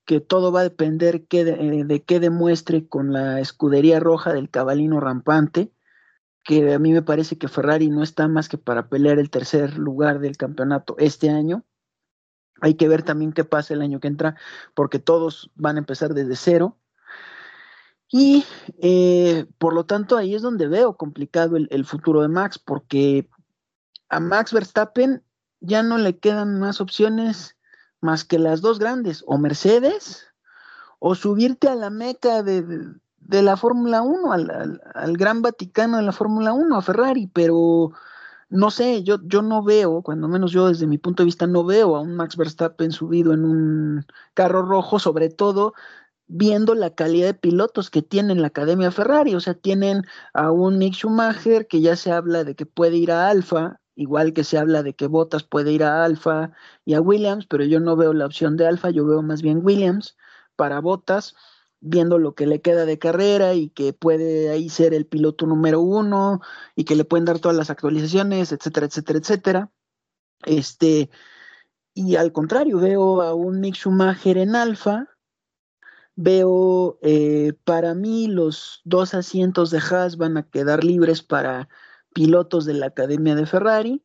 [0.04, 5.00] que todo va a depender de, de qué demuestre con la escudería roja del cabalino
[5.00, 5.72] rampante
[6.46, 9.76] que a mí me parece que Ferrari no está más que para pelear el tercer
[9.78, 11.64] lugar del campeonato este año.
[12.60, 14.36] Hay que ver también qué pasa el año que entra,
[14.74, 16.78] porque todos van a empezar desde cero.
[18.08, 18.44] Y
[18.78, 23.28] eh, por lo tanto ahí es donde veo complicado el, futuro de Max, porque
[24.08, 25.22] a Max Verstappen
[25.60, 27.56] ya no le quedan más opciones
[28.00, 30.26] más que las dos grandes, o Mercedes,
[30.98, 32.64] o subirte a la meca de,
[33.18, 37.92] de la Fórmula 1, al, al, gran Vaticano de la Fórmula 1, a Ferrari, pero
[38.48, 41.64] no sé, yo, yo no veo, cuando menos yo desde mi punto de vista, no
[41.64, 45.74] veo a un Max Verstappen subido en un carro rojo, sobre todo
[46.28, 50.02] viendo la calidad de pilotos que tiene la Academia Ferrari, o sea, tienen
[50.34, 54.32] a un Mick Schumacher que ya se habla de que puede ir a Alfa, igual
[54.32, 56.52] que se habla de que Bottas puede ir a Alfa
[56.84, 59.64] y a Williams, pero yo no veo la opción de Alfa, yo veo más bien
[59.64, 60.16] Williams
[60.56, 61.34] para Bottas
[61.80, 65.80] viendo lo que le queda de carrera y que puede ahí ser el piloto número
[65.80, 66.40] uno
[66.74, 69.72] y que le pueden dar todas las actualizaciones, etcétera, etcétera, etcétera.
[70.44, 71.10] Este,
[71.94, 75.08] y al contrario, veo a un Mick Schumacher en alfa,
[76.16, 81.68] veo eh, para mí los dos asientos de Haas van a quedar libres para
[82.14, 84.02] pilotos de la Academia de Ferrari.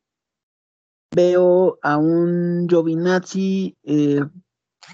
[1.14, 4.20] Veo a un Giovinazzi eh,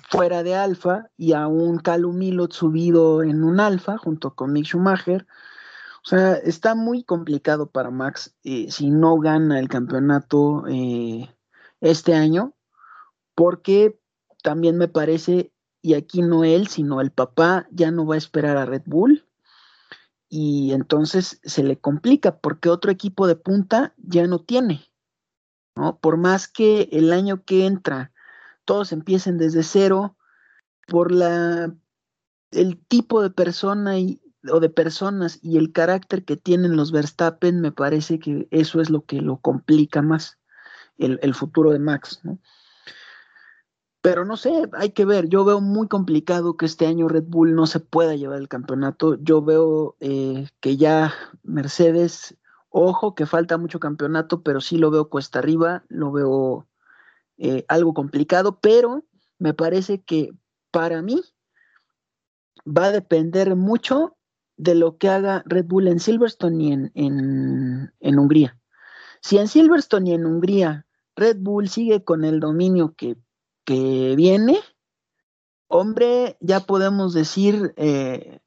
[0.08, 4.66] fuera de Alfa y a un Calum Milot subido en un Alfa junto con Mick
[4.66, 5.26] Schumacher.
[6.04, 10.64] O sea, está muy complicado para Max eh, si no gana el campeonato
[11.80, 12.54] este año,
[13.34, 14.00] porque
[14.42, 15.52] también me parece,
[15.88, 19.24] y aquí no él, sino el papá ya no va a esperar a Red Bull.
[20.28, 24.84] Y entonces se le complica porque otro equipo de punta ya no tiene.
[25.76, 25.98] ¿no?
[25.98, 28.12] Por más que el año que entra
[28.66, 30.14] todos empiecen desde cero
[30.86, 31.74] por la
[32.50, 34.20] el tipo de persona y,
[34.52, 38.90] o de personas y el carácter que tienen los Verstappen, me parece que eso es
[38.90, 40.38] lo que lo complica más
[40.98, 42.38] el, el futuro de Max, ¿no?
[44.00, 45.28] Pero no sé, hay que ver.
[45.28, 49.16] Yo veo muy complicado que este año Red Bull no se pueda llevar el campeonato.
[49.20, 52.36] Yo veo eh, que ya Mercedes,
[52.68, 56.68] ojo, que falta mucho campeonato, pero sí lo veo cuesta arriba, lo veo
[57.38, 59.04] eh, algo complicado, pero
[59.38, 60.32] me parece que
[60.70, 61.22] para mí
[62.66, 64.16] va a depender mucho
[64.56, 66.92] de lo que haga Red Bull en Silverstone y en,
[68.00, 68.58] en, Hungría.
[69.22, 73.16] Si en Silverstone y en Hungría Red Bull sigue con el dominio que,
[73.68, 74.58] que viene,
[75.66, 78.40] hombre, ya podemos decir eh,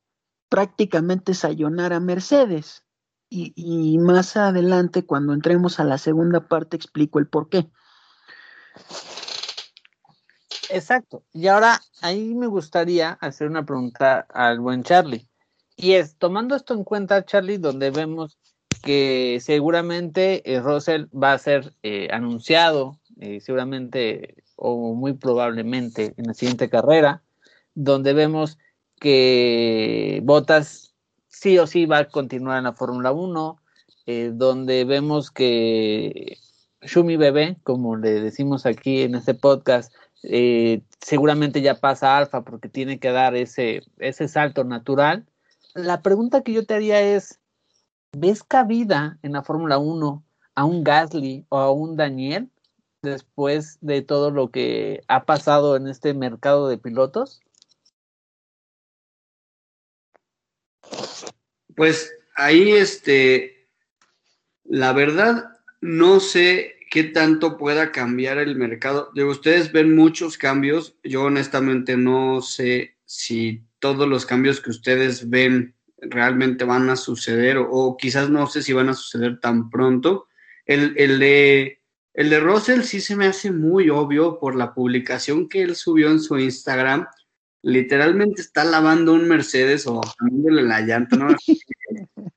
[0.50, 2.84] prácticamente sayonar a Mercedes.
[3.30, 7.70] Y, más adelante, cuando entremos a la segunda parte, explico el por qué.
[10.72, 11.24] Exacto.
[11.32, 15.30] Y ahora ahí me gustaría hacer una pregunta al buen Charlie.
[15.76, 18.40] Y es, tomando esto en cuenta, Charlie, donde vemos
[18.82, 26.28] que seguramente eh, Russell va a ser eh, anunciado, eh, seguramente o muy probablemente en
[26.28, 27.24] la siguiente carrera,
[27.74, 28.60] donde vemos
[29.00, 30.94] que Bottas
[31.28, 33.58] sí o sí va a continuar en la Fórmula 1,
[34.34, 36.38] donde vemos que
[36.84, 39.92] Shumi Bebé, como le decimos aquí en este podcast,
[41.02, 45.26] seguramente ya pasa Alfa porque tiene que dar ese, ese salto natural.
[45.74, 47.40] La pregunta que yo te haría es,
[48.12, 52.51] ¿ves cabida en la Fórmula 1 a un Gasly o a un Daniel
[53.02, 57.42] después de todo lo que ha pasado en este mercado de pilotos?
[61.76, 63.68] Pues ahí, este,
[64.64, 69.12] la verdad, no sé qué tanto pueda cambiar el mercado.
[69.16, 70.96] De ustedes ven muchos cambios.
[71.04, 77.58] Yo honestamente no sé si todos los cambios que ustedes ven realmente van a suceder
[77.58, 80.28] o, quizás no sé si van a suceder tan pronto.
[80.66, 81.81] El, el, de,
[82.14, 86.10] el de Russell sí se me hace muy obvio por la publicación que él subió
[86.12, 87.08] en su Instagram.
[87.62, 91.28] Literalmente está lavando un Mercedes o cambiándole la llanta, ¿no?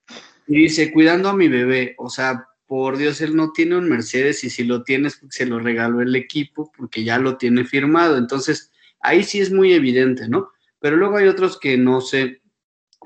[0.47, 1.95] y dice, cuidando a mi bebé.
[1.99, 5.59] O sea, por Dios, él no tiene un Mercedes y si lo tienes, se lo
[5.59, 8.17] regaló el equipo porque ya lo tiene firmado.
[8.17, 10.51] Entonces, ahí sí es muy evidente, ¿no?
[10.79, 12.43] Pero luego hay otros que no sé,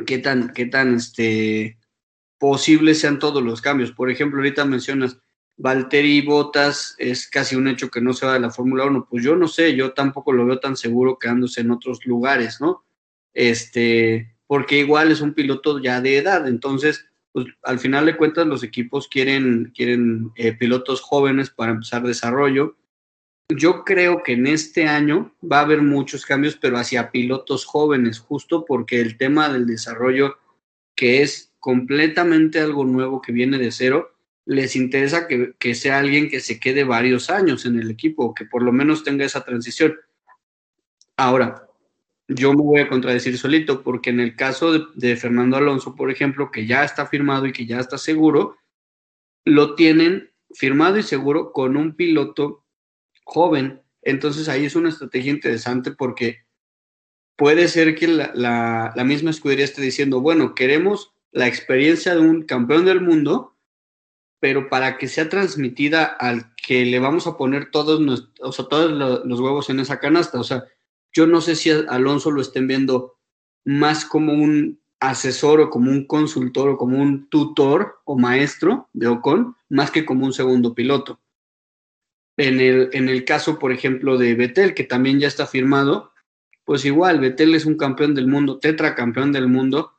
[0.06, 1.78] qué tan, qué tan este,
[2.38, 3.92] posibles sean todos los cambios.
[3.92, 5.18] Por ejemplo, ahorita mencionas
[5.58, 9.06] Valtteri Botas, es casi un hecho que no se va de la Fórmula 1.
[9.10, 12.84] Pues yo no sé, yo tampoco lo veo tan seguro quedándose en otros lugares, ¿no?
[13.34, 18.46] Este, porque igual es un piloto ya de edad, entonces, pues al final de cuentas
[18.46, 22.78] los equipos quieren, quieren eh, pilotos jóvenes para empezar desarrollo
[23.56, 28.18] yo creo que en este año va a haber muchos cambios, pero hacia pilotos jóvenes,
[28.18, 30.36] justo porque el tema del desarrollo,
[30.94, 34.14] que es completamente algo nuevo que viene de cero,
[34.48, 38.44] les interesa que, que sea alguien que se quede varios años en el equipo, que
[38.44, 39.94] por lo menos tenga esa transición.
[41.16, 41.68] Ahora,
[42.28, 46.10] yo me voy a contradecir solito, porque en el caso de, de Fernando Alonso, por
[46.10, 48.56] ejemplo, que ya está firmado y que ya está seguro,
[49.44, 52.64] lo tienen firmado y seguro con un piloto
[53.24, 53.82] joven.
[54.02, 56.46] Entonces ahí es una estrategia interesante porque
[57.36, 62.84] puede ser que la, misma escudería esté diciendo, bueno, queremos la experiencia de un campeón
[62.84, 63.57] del mundo,
[64.40, 69.24] pero para que sea transmitida al que le vamos a poner todos, o sea, todos
[69.24, 70.38] los huevos en esa canasta.
[70.38, 70.64] O sea,
[71.12, 73.16] yo no sé si Alonso lo estén viendo
[73.64, 79.08] más como un asesor o como un consultor o como un tutor o maestro de
[79.08, 81.20] Ocon, más que como un segundo piloto.
[82.36, 86.12] En el, en el caso, por ejemplo, de Betel, que también ya está firmado,
[86.64, 89.94] pues igual, Betel es un campeón del mundo, tetracampeón del mundo,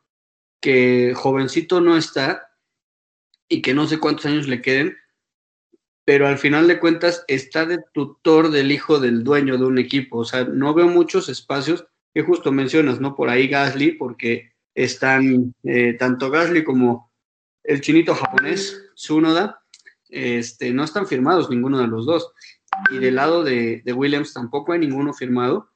[0.62, 2.49] que jovencito no está
[3.50, 4.96] y que no sé cuántos años le queden,
[6.06, 10.20] pero al final de cuentas está de tutor del hijo del dueño de un equipo.
[10.20, 13.16] O sea, no veo muchos espacios que justo mencionas, ¿no?
[13.16, 17.12] Por ahí Gasly, porque están eh, tanto Gasly como
[17.64, 19.62] el chinito japonés, Tsunoda,
[20.10, 22.34] este, no están firmados ninguno de los dos.
[22.92, 25.72] Y del lado de, Williams tampoco hay ninguno firmado.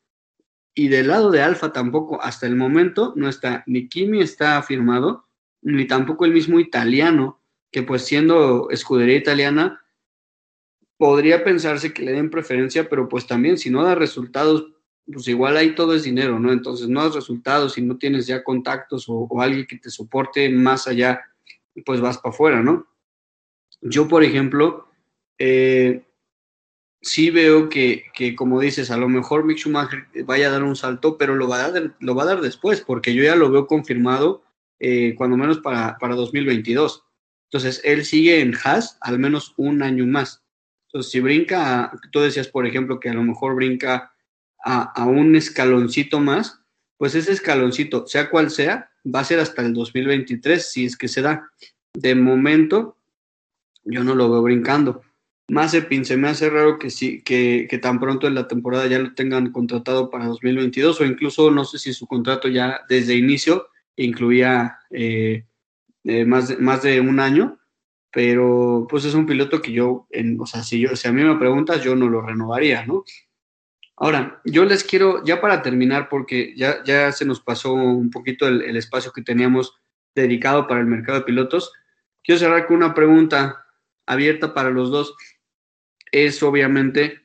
[0.75, 5.27] Y del lado de Alfa tampoco, hasta el momento, no está, ni Kimi está firmado,
[5.61, 7.42] ni tampoco el mismo italiano,
[7.73, 9.83] que pues siendo escudería italiana,
[10.95, 14.71] podría pensarse que le den preferencia, pero pues también si no da resultados,
[15.11, 16.53] pues igual ahí todo es dinero, ¿no?
[16.53, 20.87] Entonces no das resultados, si no tienes ya contactos o, alguien que te soporte más
[20.87, 21.19] allá,
[21.83, 22.87] pues vas para afuera, ¿no?
[23.81, 24.87] Yo, por ejemplo,
[25.39, 26.05] eh,
[27.01, 28.05] sí veo que,
[28.37, 31.65] como dices, a lo mejor Mick Schumacher vaya a dar un salto, pero lo va
[31.65, 34.43] a dar, lo va a dar después, porque yo ya lo veo confirmado,
[34.79, 37.03] eh, cuando menos para, para 2022.
[37.53, 40.43] Entonces, él sigue en Haas al menos un año más.
[40.87, 44.11] Entonces, si brinca, tú decías, por ejemplo, que a lo mejor brinca
[44.65, 46.61] a, a un escaloncito más,
[46.97, 51.07] pues ese escaloncito, sea cual sea, va a ser hasta el 2023, si es que
[51.07, 51.47] se da.
[51.93, 52.97] De momento,
[53.83, 55.03] yo no lo veo brincando.
[55.51, 58.97] Mazepin se me hace raro que sí, que, que, tan pronto en la temporada ya
[58.97, 63.67] lo tengan contratado para 2022 o incluso no sé si su contrato ya desde inicio
[63.95, 65.45] incluía eh,
[66.03, 67.59] eh, más, de, más de un año,
[68.11, 71.23] pero pues es un piloto que yo, en, o sea, si, yo, si a mí
[71.23, 73.03] me preguntas, yo no lo renovaría, ¿no?
[73.95, 78.47] Ahora, yo les quiero, ya para terminar, porque ya, ya se nos pasó un poquito
[78.47, 79.75] el, el espacio que teníamos
[80.15, 81.71] dedicado para el mercado de pilotos,
[82.23, 83.65] quiero cerrar con una pregunta
[84.05, 85.15] abierta para los dos.
[86.11, 87.21] Es obviamente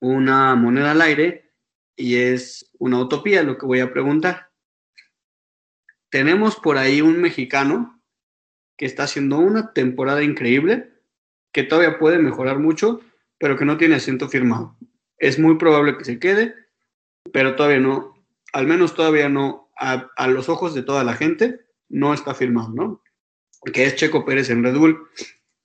[0.00, 1.52] una moneda al aire
[1.96, 4.45] y es una utopía lo que voy a preguntar.
[6.10, 8.00] Tenemos por ahí un mexicano
[8.76, 10.92] que está haciendo una temporada increíble,
[11.52, 13.00] que todavía puede mejorar mucho,
[13.38, 14.76] pero que no tiene asiento firmado.
[15.18, 16.54] Es muy probable que se quede,
[17.32, 18.14] pero todavía no,
[18.52, 22.70] al menos todavía no, a, a los ojos de toda la gente, no está firmado,
[22.70, 23.02] ¿no?
[23.72, 25.08] Que es Checo Pérez en Red Bull.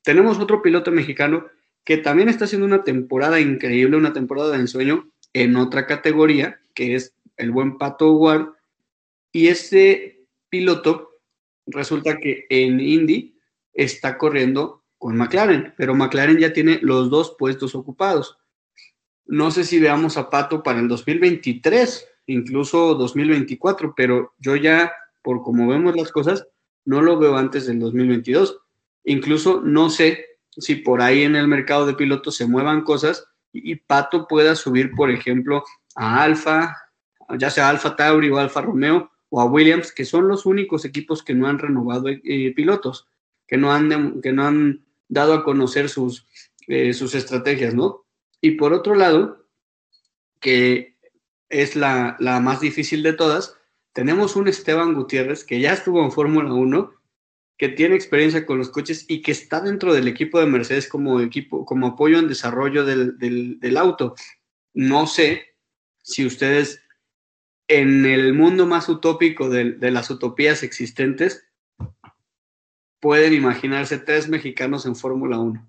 [0.04, 1.48] Tenemos otro piloto mexicano
[1.84, 6.96] que también está haciendo una temporada increíble, una temporada de ensueño en otra categoría, que
[6.96, 8.54] es el buen Pato Ward.
[9.32, 10.21] Y este
[10.52, 11.22] piloto
[11.66, 13.36] resulta que en Indy
[13.74, 18.38] está corriendo con McLaren, pero McLaren ya tiene los dos puestos ocupados.
[19.26, 24.94] No sé si veamos a Pato para el 2023, incluso 2024, pero yo ya,
[25.24, 26.48] por como vemos las cosas,
[26.86, 28.60] no lo veo antes del 2022.
[29.06, 30.26] Incluso no sé
[30.58, 34.92] si por ahí en el mercado de pilotos se muevan cosas y, Pato pueda subir,
[34.92, 35.64] por ejemplo,
[35.96, 36.76] a Alfa,
[37.38, 41.24] ya sea Alfa Tauri o Alfa Romeo o a Williams, que son los únicos equipos
[41.24, 43.08] que no han renovado eh, pilotos,
[43.48, 46.28] que no han, que no han dado a conocer sus,
[46.68, 48.06] eh, sus estrategias, ¿no?
[48.42, 49.48] Y por otro lado,
[50.40, 50.98] que
[51.50, 53.58] es la, la más difícil de todas,
[53.94, 57.02] tenemos un Esteban Gutiérrez que ya estuvo en Fórmula 1
[57.62, 61.22] que tiene experiencia con los coches y que está dentro del equipo de Mercedes como
[61.22, 64.16] equipo, como apoyo en desarrollo del, del, auto.
[64.74, 65.44] No sé
[66.02, 66.81] si ustedes
[67.80, 71.46] en el mundo más utópico de, de, las utopías existentes
[73.00, 75.68] pueden imaginarse tres mexicanos en Fórmula 1.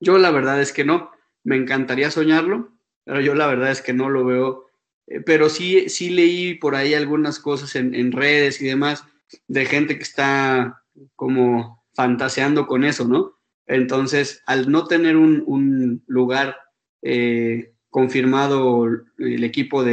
[0.00, 1.10] Yo la verdad es que no,
[1.42, 2.72] me encantaría soñarlo,
[3.04, 4.66] pero yo la verdad es que no lo veo.
[5.06, 9.04] Eh, pero sí, sí leí por ahí algunas cosas en, redes y demás
[9.46, 10.82] de gente que está
[11.14, 13.38] como fantaseando con eso, ¿no?
[13.66, 16.56] Entonces, al no tener un, lugar
[17.02, 18.86] eh, confirmado
[19.18, 19.84] el equipo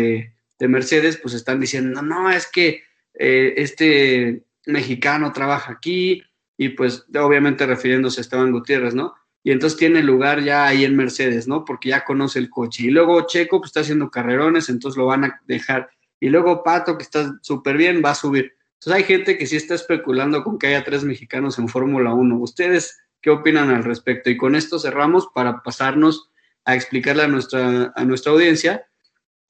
[0.63, 2.83] de, Mercedes, pues están diciendo, no, es que
[3.13, 6.23] eh, este mexicano trabaja aquí
[6.57, 9.13] y pues obviamente refiriéndose a Esteban Gutiérrez, ¿no?
[9.43, 11.65] Y entonces tiene lugar ya ahí en Mercedes, ¿no?
[11.65, 12.83] Porque ya conoce el coche.
[12.83, 15.89] Y luego Checo pues está haciendo carrerones, entonces lo van a dejar.
[16.19, 18.55] Y luego Pato, que está súper bien, va a subir.
[18.75, 22.37] Entonces hay gente que sí está especulando con que haya tres mexicanos en Fórmula 1.
[22.37, 24.29] ¿Ustedes qué opinan al respecto?
[24.29, 26.29] Y con esto cerramos para pasarnos
[26.63, 28.85] a explicarle a nuestra, a nuestra audiencia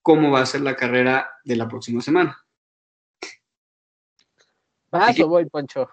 [0.03, 2.37] cómo va a ser la carrera de la próxima semana.
[4.91, 5.89] Vas o voy, Poncho.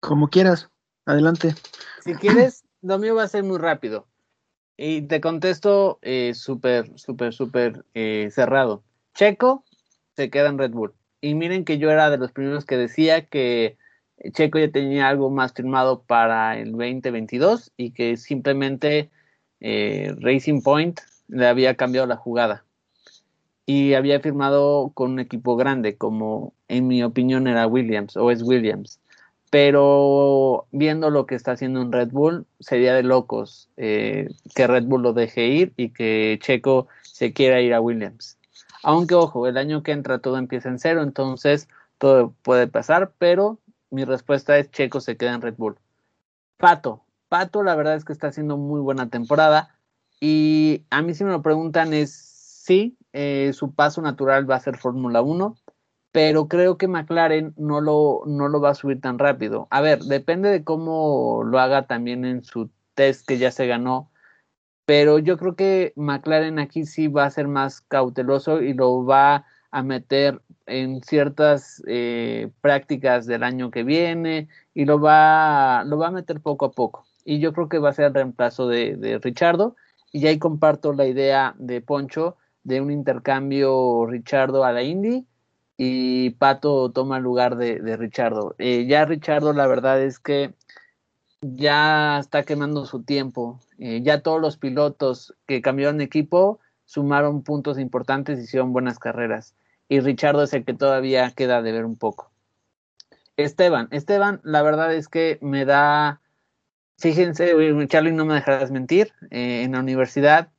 [0.00, 0.70] Como quieras,
[1.04, 1.54] adelante.
[2.02, 4.06] Si quieres, lo mío va a ser muy rápido.
[4.78, 8.82] Y te contesto eh, súper, súper, súper eh, cerrado.
[9.14, 9.64] Checo
[10.16, 10.94] se queda en Red Bull.
[11.20, 13.76] Y miren que yo era de los primeros que decía que
[14.32, 19.10] Checo ya tenía algo más firmado para el 2022 y que simplemente
[19.60, 22.64] eh, Racing Point le había cambiado la jugada.
[23.66, 28.42] Y había firmado con un equipo grande, como en mi opinión era Williams o es
[28.42, 29.00] Williams.
[29.50, 34.84] Pero viendo lo que está haciendo en Red Bull, sería de locos eh, que Red
[34.84, 38.38] Bull lo deje ir y que Checo se quiera ir a Williams.
[38.82, 43.58] Aunque, ojo, el año que entra todo empieza en cero, entonces todo puede pasar, pero
[43.90, 45.76] mi respuesta es Checo se queda en Red Bull.
[46.56, 49.76] Pato, Pato la verdad es que está haciendo muy buena temporada
[50.20, 54.60] y a mí si me lo preguntan es sí, eh, su paso natural va a
[54.60, 55.56] ser Fórmula 1,
[56.12, 59.68] pero creo que McLaren no lo, no lo va a subir tan rápido.
[59.70, 64.12] A ver, depende de cómo lo haga también en su test que ya se ganó
[64.84, 69.46] pero yo creo que McLaren aquí sí va a ser más cauteloso y lo va
[69.70, 76.08] a meter en ciertas eh, prácticas del año que viene y lo va, lo va
[76.08, 77.06] a meter poco a poco.
[77.24, 79.76] Y yo creo que va a ser el reemplazo de, de Richardo.
[80.12, 85.26] Y ahí comparto la idea de Poncho de un intercambio Richardo a la Indy
[85.76, 88.54] y Pato toma el lugar de, Richardo.
[88.58, 90.54] Eh, ya Richardo la verdad es que
[91.40, 93.60] ya está quemando su tiempo.
[93.78, 99.54] Eh, ya todos los pilotos que cambiaron equipo sumaron puntos importantes y hicieron buenas carreras.
[99.88, 102.30] Y Richardo es el que todavía queda de ver un poco.
[103.36, 106.20] Esteban, Esteban, la verdad es que me da,
[106.98, 107.54] fíjense,
[107.88, 110.50] Charlie, no me dejarás mentir, eh, en la universidad,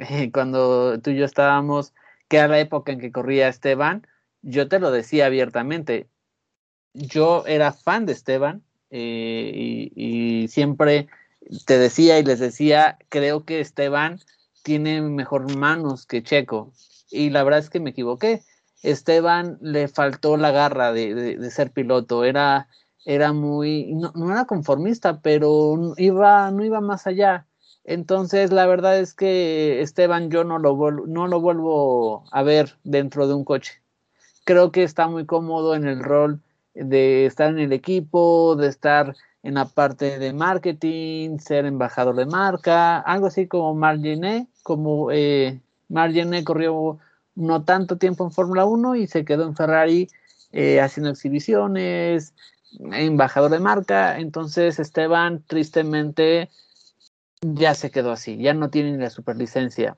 [0.32, 1.92] cuando tú y yo estábamos,
[2.28, 4.06] que era la época en que corría Esteban,
[4.42, 6.08] yo te lo decía abiertamente,
[6.94, 11.08] yo era fan de Esteban, eh, y, siempre
[11.66, 14.20] te decía y les decía, creo que Esteban
[14.62, 16.72] tiene mejor manos que Checo.
[17.10, 18.42] Y la verdad es que me equivoqué.
[18.82, 22.68] Esteban le faltó la garra de, de, ser piloto, era,
[23.04, 27.46] era muy, no, no, era conformista, pero iba, no iba más allá.
[27.84, 33.26] Entonces, la verdad es que Esteban yo no lo, no lo vuelvo a ver dentro
[33.26, 33.82] de un coche.
[34.44, 36.40] Creo que está muy cómodo en el rol
[36.74, 42.26] de estar en el equipo, de estar en la parte de marketing, ser embajador de
[42.26, 45.60] marca, algo así como Margené, como eh,
[46.44, 46.98] corrió
[47.34, 50.08] no tanto tiempo en Fórmula 1 y se quedó en Ferrari
[50.52, 52.34] eh, haciendo exhibiciones,
[52.92, 56.50] embajador de marca, entonces Esteban tristemente
[57.42, 59.96] ya se quedó así, ya no tiene ni la superlicencia.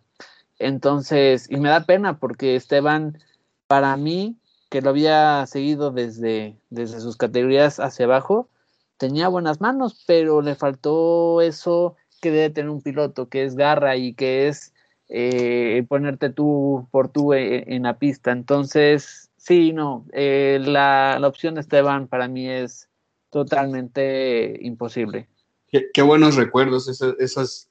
[0.58, 3.18] Entonces, y me da pena porque Esteban,
[3.66, 4.36] para mí,
[4.70, 8.48] que lo había seguido desde, desde sus categorías hacia abajo,
[8.96, 13.96] tenía buenas manos, pero le faltó eso que debe tener un piloto, que es garra
[13.96, 14.72] y que es
[15.08, 18.30] eh, ponerte tú por tú eh, en, la pista.
[18.30, 22.88] Entonces, sí, no, eh, la, la, opción de Esteban para mí es
[23.30, 25.28] totalmente imposible.
[25.72, 27.70] Qué, buenos recuerdos esas, esas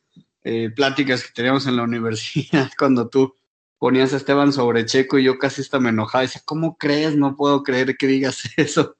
[0.75, 3.35] pláticas que teníamos en la universidad cuando tú
[3.81, 6.21] ponías a Esteban sobre Checo y yo casi hasta me enojaba.
[6.21, 7.15] Decía, ¿cómo crees?
[7.15, 8.95] No puedo creer que digas eso.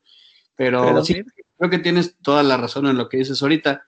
[0.55, 1.23] Pero, sí,
[1.57, 3.87] creo que tienes toda la razón en lo que dices ahorita.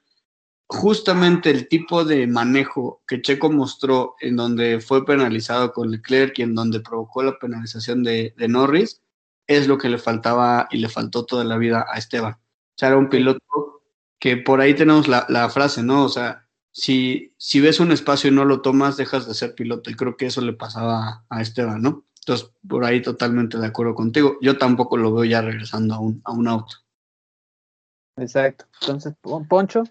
[0.67, 6.43] Justamente el tipo de manejo que Checo mostró en donde fue penalizado con Leclerc y
[6.43, 9.01] en donde provocó la penalización de, de Norris
[9.47, 12.33] es lo que le faltaba y le faltó toda la vida a Esteban.
[12.33, 13.72] O sea, era un piloto
[14.23, 16.05] que por ahí tenemos la, la frase, ¿no?
[16.05, 19.89] O sea, si, si ves un espacio y no lo tomas, dejas de ser piloto.
[19.89, 22.05] Y creo que eso le pasaba a Esteban, ¿no?
[22.21, 24.37] Entonces, por ahí totalmente de acuerdo contigo.
[24.41, 26.73] Yo tampoco lo veo ya regresando a un, a un auto.
[28.15, 28.63] Exacto.
[28.79, 29.13] Entonces,
[29.49, 29.83] Poncho.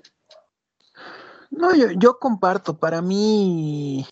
[1.51, 2.79] No, yo, yo comparto.
[2.79, 4.07] Para mí,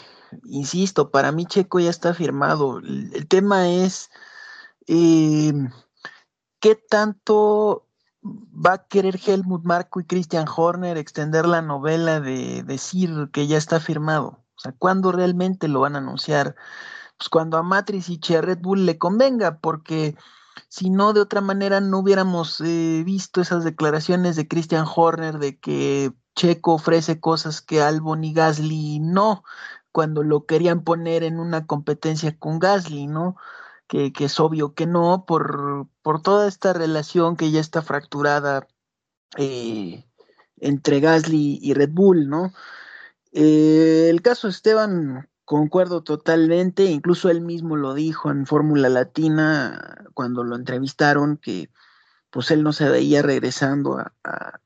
[0.45, 2.81] insisto, para mí Checo ya está firmado.
[2.81, 4.11] El, tema es
[4.87, 5.55] eh,
[6.59, 7.87] qué tanto
[8.23, 13.57] va a querer Helmut Marco y Christian Horner extender la novela de decir que ya
[13.57, 14.45] está firmado.
[14.57, 16.55] O sea, ¿cuándo realmente lo van a anunciar?
[17.19, 20.17] Pues cuando a Matrix y a Red Bull le convenga, porque
[20.69, 25.59] si no, de otra manera no hubiéramos eh, visto esas declaraciones de Christian Horner de
[25.59, 29.45] que Checo ofrece cosas que Albon y Gasly no,
[29.93, 33.37] cuando lo querían poner en una competencia con Gasly, ¿no?
[33.91, 38.69] Que, es obvio que no, por, por, toda esta relación que ya está fracturada
[39.37, 40.07] eh,
[40.59, 42.53] entre Gasly y Red Bull, ¿no?
[43.33, 50.45] Eh, el caso Esteban, concuerdo totalmente, incluso él mismo lo dijo en Fórmula Latina cuando
[50.45, 51.69] lo entrevistaron, que
[52.31, 54.61] pues él no se veía regresando a,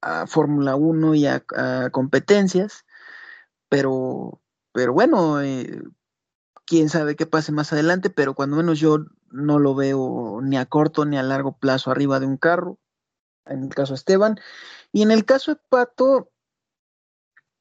[0.00, 1.44] a, Fórmula 1 y a,
[1.90, 2.86] competencias,
[3.68, 4.40] pero,
[4.72, 5.82] pero bueno, eh,
[6.66, 10.66] quién sabe qué pase más adelante, pero cuando menos yo no lo veo ni a
[10.66, 12.78] corto ni a largo plazo arriba de un carro,
[13.46, 14.38] en el caso de Esteban.
[14.92, 16.30] Y en el caso de Pato,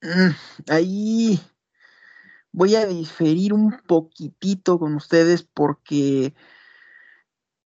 [0.01, 1.39] mm, ahí
[2.51, 6.33] voy a diferir un poquitito con ustedes porque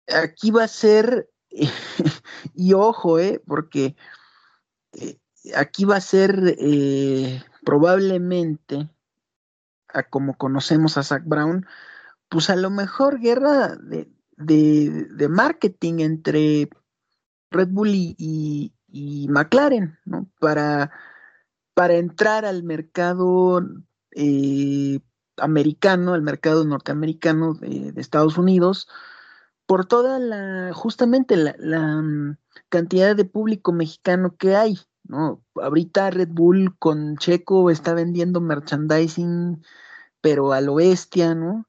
[0.07, 1.29] aquí va a ser,
[2.53, 3.95] y ojo, eh, porque
[4.93, 5.17] eh,
[5.55, 8.89] aquí va a ser eh, probablemente
[9.94, 11.66] a como conocemos a Zach Brown,
[12.30, 16.70] pues a lo mejor guerra de, de, marketing entre
[17.52, 20.30] Red Bull y, y, McLaren, ¿no?
[20.39, 20.91] Para,
[21.74, 23.62] para, entrar al mercado
[24.12, 25.00] eh,
[25.38, 28.88] americano, al mercado norteamericano de, Estados Unidos,
[29.66, 32.38] por toda la, justamente la, la, mm,
[32.70, 35.43] cantidad de público mexicano que hay, ¿no?
[35.56, 39.62] Ahorita Red Bull con Checo está vendiendo merchandising
[40.24, 41.68] pero a lo bestia, ¿no?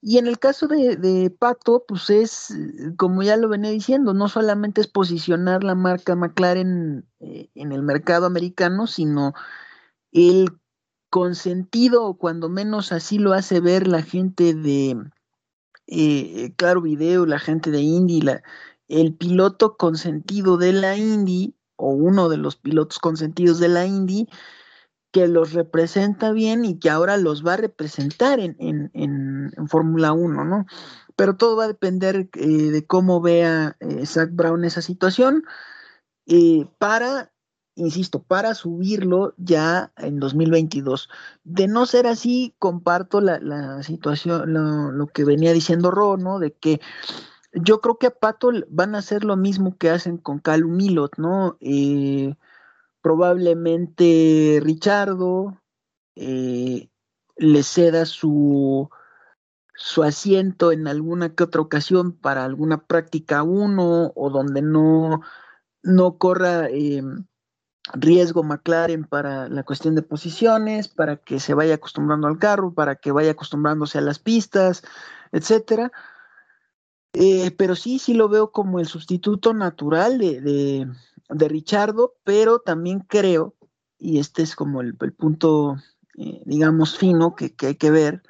[0.00, 2.54] Y en el caso de, Pato, pues es,
[2.96, 7.82] como ya lo venía diciendo, no solamente es posicionar la marca McLaren eh, en el
[7.82, 9.34] mercado americano, sino
[10.12, 10.56] el
[11.10, 14.96] consentido, cuando menos así lo hace ver la gente de
[15.88, 18.44] eh, Claro Video, la gente de Indy, la,
[18.86, 24.28] el piloto consentido de la Indy, o uno de los pilotos consentidos de la Indy,
[25.16, 30.12] que los representa bien y que ahora los va a representar en, en, en, Fórmula
[30.12, 30.66] 1, ¿no?
[31.16, 35.44] Pero todo va a depender eh, de cómo vea eh, Zach Brown esa situación
[36.26, 37.32] eh, para,
[37.76, 41.08] insisto, para subirlo ya en 2022.
[41.44, 46.38] De no ser así, comparto la, la situación, lo, lo, que venía diciendo Ro, ¿no?
[46.38, 46.80] De que
[47.56, 51.16] yo creo que a Pato van a hacer lo mismo que hacen con Calum Milot,
[51.18, 51.56] ¿no?
[51.60, 52.34] Eh,
[53.00, 55.60] probablemente Richardo
[56.16, 56.90] eh,
[57.36, 58.90] le ceda su,
[59.74, 65.22] su asiento en alguna que otra ocasión para alguna práctica uno o donde no,
[65.82, 67.02] no corra eh,
[67.94, 72.96] riesgo McLaren para la cuestión de posiciones, para que se vaya acostumbrando al carro, para
[72.96, 74.82] que vaya acostumbrándose a las pistas,
[75.32, 75.92] etcétera.
[77.18, 80.86] Eh, pero sí, sí lo veo como el sustituto natural de, de,
[81.30, 83.54] de Richardo, pero también creo,
[83.98, 85.76] y este es como el, el punto,
[86.18, 88.22] eh, digamos, fino que, que, hay que ver,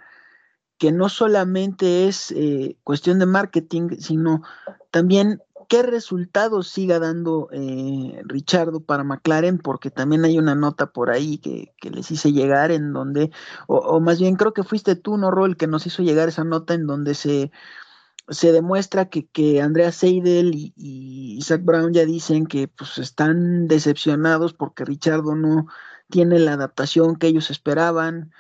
[0.79, 4.43] que no solamente es eh, cuestión de marketing, sino
[4.93, 11.11] también qué resultados siga dando eh, Richardo para McLaren, porque también hay una nota por
[11.11, 13.33] ahí que, que les hice llegar en donde,
[13.67, 16.29] o, o, más bien creo que fuiste tú, ¿no, Ro, el que nos hizo llegar
[16.29, 17.51] esa nota en donde se
[18.29, 20.73] se demuestra que, que Andrea Seidel y,
[21.39, 25.67] Isaac Brown ya dicen que pues están decepcionados porque Richardo no
[26.11, 28.33] tiene la adaptación que ellos esperaban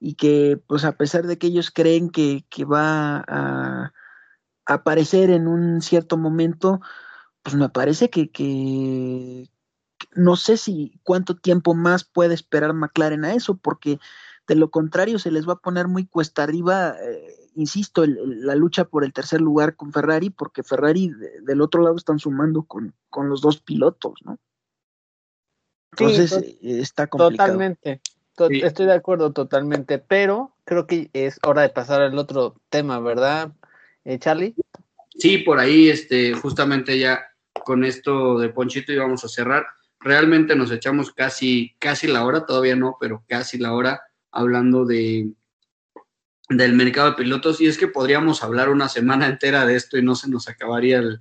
[0.00, 3.92] y que pues a pesar de que ellos creen que, que va a, a,
[4.66, 6.80] aparecer en un cierto momento,
[7.42, 9.48] pues me parece que, que
[10.14, 13.98] no sé si cuánto tiempo más puede esperar McLaren a eso, porque
[14.46, 16.96] de lo contrario se les va a poner muy cuesta arriba.
[17.00, 21.60] Eh, insisto, el, la lucha por el tercer lugar con Ferrari, porque Ferrari de, del
[21.60, 24.38] otro lado están sumando con, con, los dos pilotos, ¿no?
[25.92, 27.48] Entonces sí, está complicado.
[27.48, 28.00] Totalmente,
[28.36, 28.60] to sí.
[28.62, 33.52] estoy de acuerdo totalmente, pero creo que es hora de pasar al otro tema, ¿verdad,
[34.04, 34.54] eh, Charlie?
[35.10, 37.20] Sí, por ahí, este, justamente ya
[37.64, 39.66] con esto de Ponchito íbamos a cerrar.
[39.98, 44.00] Realmente nos echamos casi, casi la hora, todavía no, pero casi la hora
[44.30, 45.32] hablando de,
[46.48, 50.02] del mercado de pilotos y es que podríamos hablar una semana entera de esto y
[50.02, 51.20] no se nos acabaría el,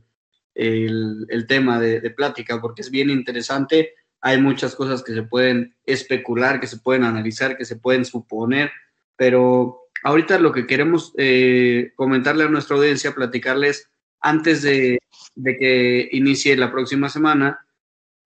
[0.55, 5.75] el, tema de, de, plática porque es bien interesante, hay muchas cosas que se pueden
[5.86, 8.71] especular, que se pueden analizar, que se pueden suponer,
[9.15, 14.99] pero ahorita lo que queremos eh, comentarle a nuestra audiencia, platicarles antes de,
[15.36, 17.59] de que inicie la próxima semana,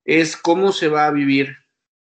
[0.05, 1.55] es cómo se va a vivir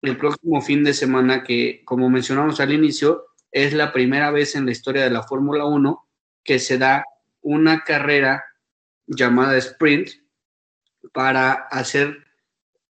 [0.03, 4.65] el próximo fin de semana que, como mencionamos al inicio, es la primera vez en
[4.65, 6.09] la historia de la Fórmula 1
[6.43, 7.05] que se da
[7.43, 8.45] una carrera
[9.07, 10.11] llamada sprint
[11.13, 12.25] para hacer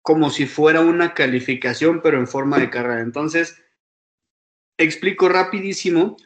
[0.01, 3.01] como si fuera una calificación, pero en forma de carrera.
[3.01, 3.63] Entonces,
[4.77, 6.17] explico rapidísimo.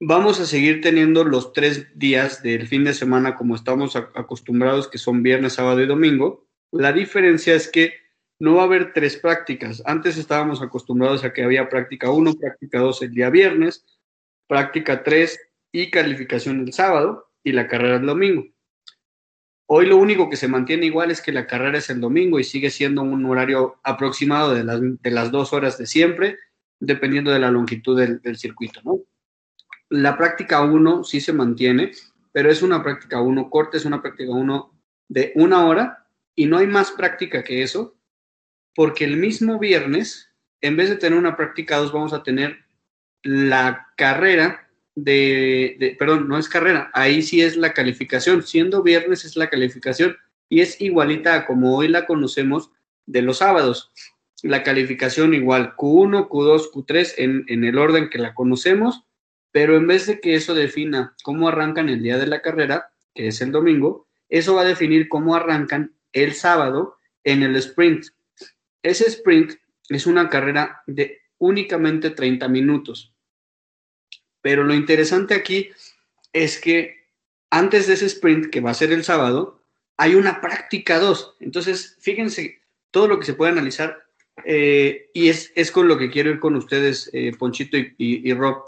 [0.00, 4.98] Vamos a seguir teniendo los tres días del fin de semana como estamos acostumbrados, que
[4.98, 6.46] son viernes, sábado y domingo.
[6.72, 7.94] La diferencia es que
[8.38, 9.82] no va a haber tres prácticas.
[9.86, 13.84] Antes estábamos acostumbrados a que había práctica 1, práctica 2 el día viernes,
[14.46, 15.38] práctica 3
[15.72, 18.44] y calificación el sábado y la carrera el domingo.
[19.68, 22.44] Hoy lo único que se mantiene igual es que la carrera es el domingo y
[22.44, 26.38] sigue siendo un horario aproximado de las, de las dos horas de siempre,
[26.78, 28.80] dependiendo de la longitud del, circuito.
[29.88, 31.90] La práctica 1 sí se mantiene,
[32.30, 34.72] pero es una práctica 1 corta, es una práctica 1
[35.08, 37.95] de una hora y no hay más práctica que eso
[38.76, 42.58] porque el mismo viernes, en vez de tener una práctica 2, vamos a tener
[43.22, 49.36] la carrera de, perdón, no es carrera, ahí sí es la calificación, siendo viernes es
[49.36, 50.16] la calificación
[50.48, 52.70] y es igualita a como hoy la conocemos
[53.06, 53.90] de los sábados.
[54.42, 59.04] La calificación igual Q1, Q2, Q3 en, en el orden que la conocemos,
[59.52, 63.28] pero en vez de que eso defina cómo arrancan el día de la carrera, que
[63.28, 68.06] es el domingo, eso va a definir cómo arrancan el sábado en el sprint.
[68.82, 69.54] Ese sprint
[69.88, 73.14] es una carrera de únicamente 30 minutos.
[74.40, 75.70] Pero lo interesante aquí
[76.32, 77.06] es que
[77.50, 79.62] antes de ese sprint, que va a ser el sábado,
[79.96, 81.36] hay una práctica 2.
[81.40, 82.60] Entonces, fíjense
[82.90, 84.06] todo lo que se puede analizar
[84.44, 88.64] eh, y es, es, con lo que quiero ir con ustedes, eh, Ponchito y, Rob.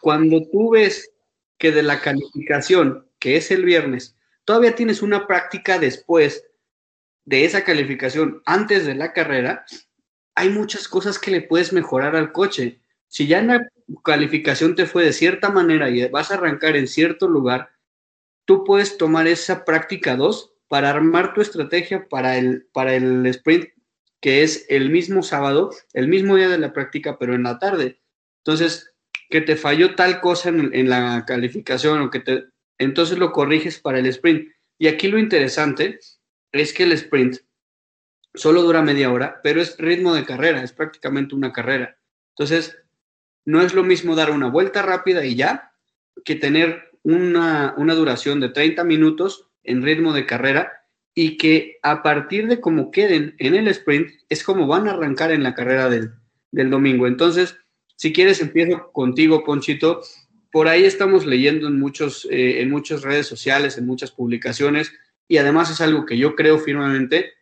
[0.00, 1.12] Cuando tú ves
[1.58, 6.46] que de la calificación, que es el viernes, todavía tienes una práctica después
[7.24, 9.64] de esa calificación antes de la carrera,
[10.34, 12.80] hay muchas cosas que le puedes mejorar al coche.
[13.08, 13.68] Si ya en la
[14.04, 17.70] calificación te fue de cierta manera y vas a arrancar en cierto lugar,
[18.44, 23.70] tú puedes tomar esa práctica 2 para armar tu estrategia para el, para el sprint,
[24.20, 28.00] que es el mismo sábado, el mismo día de la práctica, pero en la tarde.
[28.44, 28.92] Entonces,
[29.28, 32.44] que te falló tal cosa en, en la calificación o que te...
[32.78, 34.48] Entonces lo corriges para el sprint.
[34.78, 35.98] Y aquí lo interesante
[36.52, 37.38] es que el sprint
[38.34, 41.98] solo dura media hora, pero es ritmo de carrera, es prácticamente una carrera.
[42.36, 42.76] Entonces,
[43.44, 45.72] no es lo mismo dar una vuelta rápida y ya,
[46.24, 50.72] que tener una, una duración de 30 minutos en ritmo de carrera
[51.14, 55.32] y que a partir de cómo queden en el sprint es como van a arrancar
[55.32, 56.12] en la carrera del,
[56.52, 57.06] del domingo.
[57.06, 57.56] Entonces,
[57.96, 60.02] si quieres, empiezo contigo, Ponchito.
[60.50, 64.92] Por ahí estamos leyendo en, muchos, eh, en muchas redes sociales, en muchas publicaciones,
[65.30, 67.34] y además es algo que yo creo firmemente,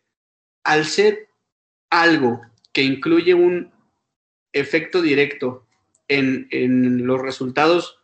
[0.63, 1.29] al ser
[1.89, 2.39] algo
[2.71, 3.73] que incluye un
[4.53, 5.65] efecto directo
[6.07, 7.97] en, en los resultados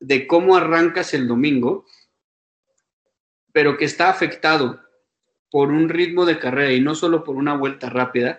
[0.00, 1.84] de cómo arrancas el domingo,
[3.52, 4.80] pero que está afectado
[5.50, 8.38] por un ritmo de carrera y no solo por una vuelta rápida,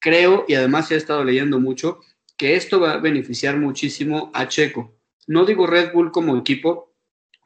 [0.00, 2.00] creo, y además he estado leyendo mucho,
[2.36, 4.98] que esto va a beneficiar muchísimo a Checo.
[5.28, 6.87] No digo Red Bull como equipo,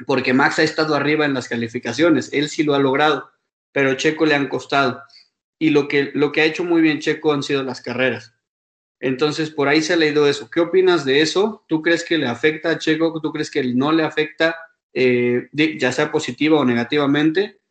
[0.07, 3.31] porque Max ha estado arriba en las calificaciones, él sí lo ha logrado,
[3.73, 5.03] pero Checo le han costado.
[5.59, 8.35] Y lo que, lo que ha hecho muy bien Checo han sido las carreras.
[9.01, 10.49] Entonces, por ahí se ha leído eso.
[10.51, 11.65] ¿Qué opinas de eso?
[11.69, 13.21] ¿Tú crees que le afecta a Checo?
[13.21, 14.57] ¿Tú crees que no le afecta,
[14.93, 17.63] eh, ya sea positiva o negativamente?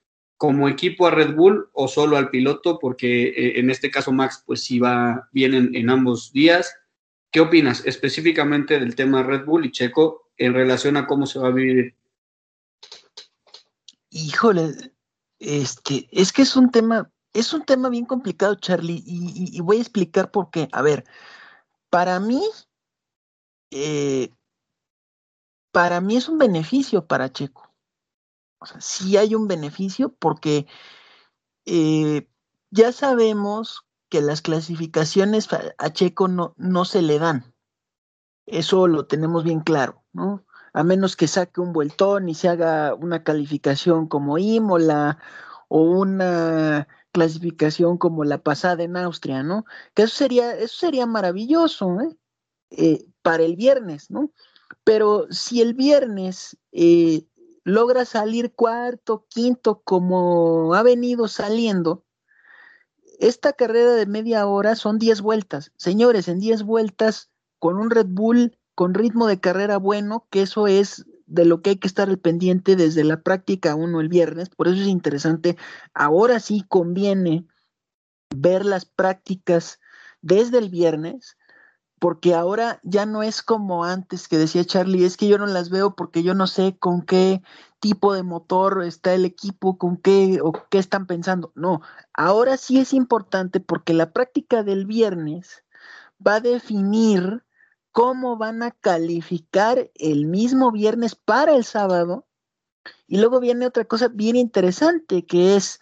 [0.42, 4.42] como equipo a Red Bull o solo al piloto, porque eh, en este caso Max
[4.44, 6.76] pues sí va bien en, ambos días.
[7.30, 11.50] ¿Qué opinas específicamente del tema Red Bull y Checo en relación a cómo se va
[11.50, 11.94] a vivir?
[14.12, 14.94] Híjole,
[15.40, 19.82] este, es que es un tema, es un tema bien complicado, Charlie, y, voy a
[19.82, 20.68] explicar por qué.
[20.74, 21.06] A ver,
[21.90, 22.44] para mí,
[23.72, 24.34] eh,
[25.72, 27.74] para mí es un beneficio para Checo.
[28.60, 30.68] O sea, sí hay un beneficio porque
[31.66, 32.28] eh,
[32.70, 35.48] ya sabemos que las clasificaciones
[35.78, 37.56] a Checo no, no se le dan.
[38.46, 40.46] Eso lo tenemos bien claro, ¿no?
[40.74, 45.18] A menos que saque un vueltón y se haga una calificación como Imola
[45.68, 49.66] o una clasificación como la pasada en Austria, ¿no?
[49.94, 52.18] Que eso sería, eso sería maravilloso, ¿eh?
[52.72, 54.32] eh para el viernes, ¿no?
[54.84, 57.26] Pero si el viernes eh,
[57.64, 62.06] logra salir cuarto, quinto, como ha venido saliendo,
[63.20, 65.72] esta carrera de media hora son 10 vueltas.
[65.78, 70.68] Señores, en 10 vueltas, con un Red Bull con ritmo de carrera bueno, que eso
[70.68, 74.50] es de lo que hay que estar al pendiente desde la práctica 1 el viernes,
[74.50, 75.58] por eso es interesante.
[75.94, 77.46] Ahora sí conviene
[78.36, 79.80] ver las prácticas
[80.22, 81.38] desde el viernes
[82.02, 85.70] porque ahora ya no es como antes que decía Charlie, es que yo no las
[85.70, 87.44] veo porque yo no sé con qué
[87.80, 91.52] tipo de motor está el equipo, con qué o qué están pensando.
[91.54, 91.82] No,
[92.14, 95.64] ahora sí es importante porque la práctica del viernes
[96.26, 97.44] va a definir
[97.92, 102.28] cómo van a calificar el mismo viernes para el sábado.
[103.08, 105.80] Y luego viene otra cosa bien interesante que es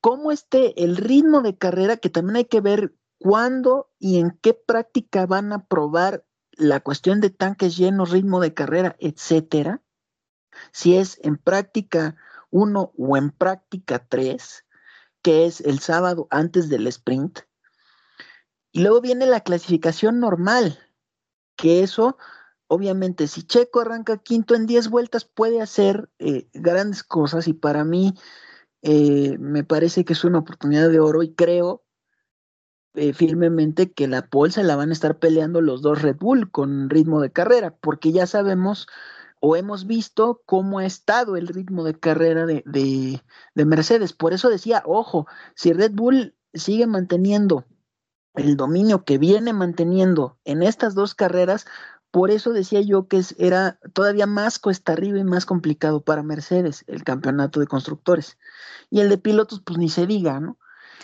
[0.00, 4.54] cómo esté el ritmo de carrera, que también hay que ver cuándo y en qué
[4.54, 9.82] práctica van a probar la cuestión de tanques llenos, ritmo de carrera, etcétera.
[10.72, 12.16] Si es en práctica
[12.50, 14.64] 1 o en práctica 3,
[15.22, 17.40] que es el sábado antes del sprint.
[18.72, 20.78] Y luego viene la clasificación normal,
[21.60, 22.16] que eso,
[22.68, 27.84] obviamente, si Checo arranca quinto en 10 vueltas, puede hacer eh, grandes cosas y para
[27.84, 28.14] mí
[28.80, 31.84] eh, me parece que es una oportunidad de oro y creo
[32.94, 36.50] eh, firmemente que la pole se la van a estar peleando los dos Red Bull
[36.50, 38.88] con ritmo de carrera, porque ya sabemos
[39.40, 44.12] o hemos visto cómo ha estado el ritmo de carrera de, de, Mercedes.
[44.14, 47.66] Por eso decía, ojo, si Red Bull sigue manteniendo
[48.40, 51.66] el dominio que viene manteniendo en estas dos carreras,
[52.10, 56.84] por eso decía yo que era todavía más cuesta arriba y más complicado para Mercedes
[56.88, 58.38] el campeonato de constructores.
[58.90, 60.58] Y el de pilotos, pues ni se diga, ¿no?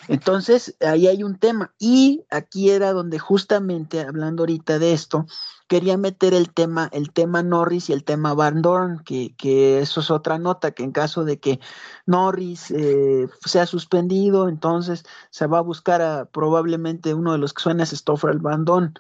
[0.09, 1.75] Entonces, ahí hay un tema.
[1.79, 5.27] Y aquí era donde justamente, hablando ahorita de esto,
[5.69, 10.01] quería meter el tema, el tema Norris y el tema Van Dorn, que, que eso
[10.01, 11.61] es otra nota, que en caso de que
[12.07, 17.83] Norris eh, sea suspendido, entonces se va a buscar probablemente uno de los que suena
[17.83, 18.95] es Stoffel Van Dorn.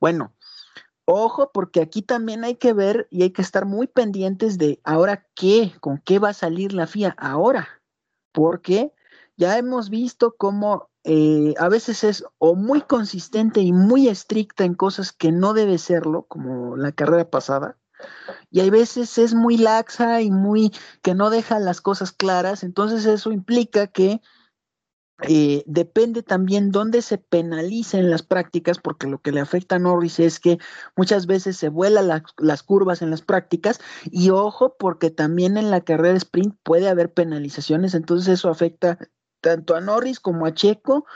[0.00, 0.34] Bueno,
[1.10, 5.26] Ojo, porque aquí también hay que ver y hay que estar muy pendientes de ahora
[5.34, 7.66] qué, con qué va a salir la FIA ahora,
[8.30, 8.92] porque
[9.38, 14.74] ya hemos visto cómo eh, a veces es o muy consistente y muy estricta en
[14.74, 17.78] cosas que no debe serlo, como la carrera pasada,
[18.50, 20.72] y hay veces es muy laxa y muy
[21.02, 24.20] que no deja las cosas claras, entonces eso implica que
[25.22, 30.20] eh, depende también dónde se penalicen las prácticas, porque lo que le afecta a Norris
[30.20, 30.58] es que
[30.96, 35.80] muchas veces se vuelan las curvas en las prácticas y ojo, porque también en la
[35.80, 38.98] carrera sprint puede haber penalizaciones, entonces eso afecta
[39.40, 41.06] tanto a Norris como a Checo,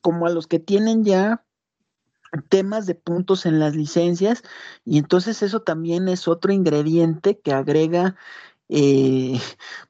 [0.00, 1.44] como a los que tienen ya
[2.48, 4.42] temas de puntos en las licencias
[4.84, 8.16] y entonces eso también es otro ingrediente que agrega
[8.70, 9.40] eh,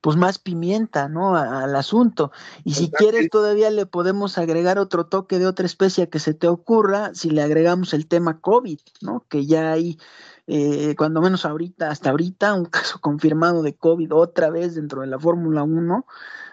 [0.01, 1.37] pues más pimienta, ¿no?
[1.37, 2.31] al asunto.
[2.65, 6.47] Y si quieres todavía le podemos agregar otro toque de otra especie que se te
[6.47, 9.27] ocurra si le agregamos el tema COVID, ¿no?
[9.29, 9.99] Que ya hay,
[10.47, 15.09] eh, cuando menos ahorita, hasta ahorita, un caso confirmado de COVID otra vez dentro de
[15.09, 16.07] la Fórmula 1.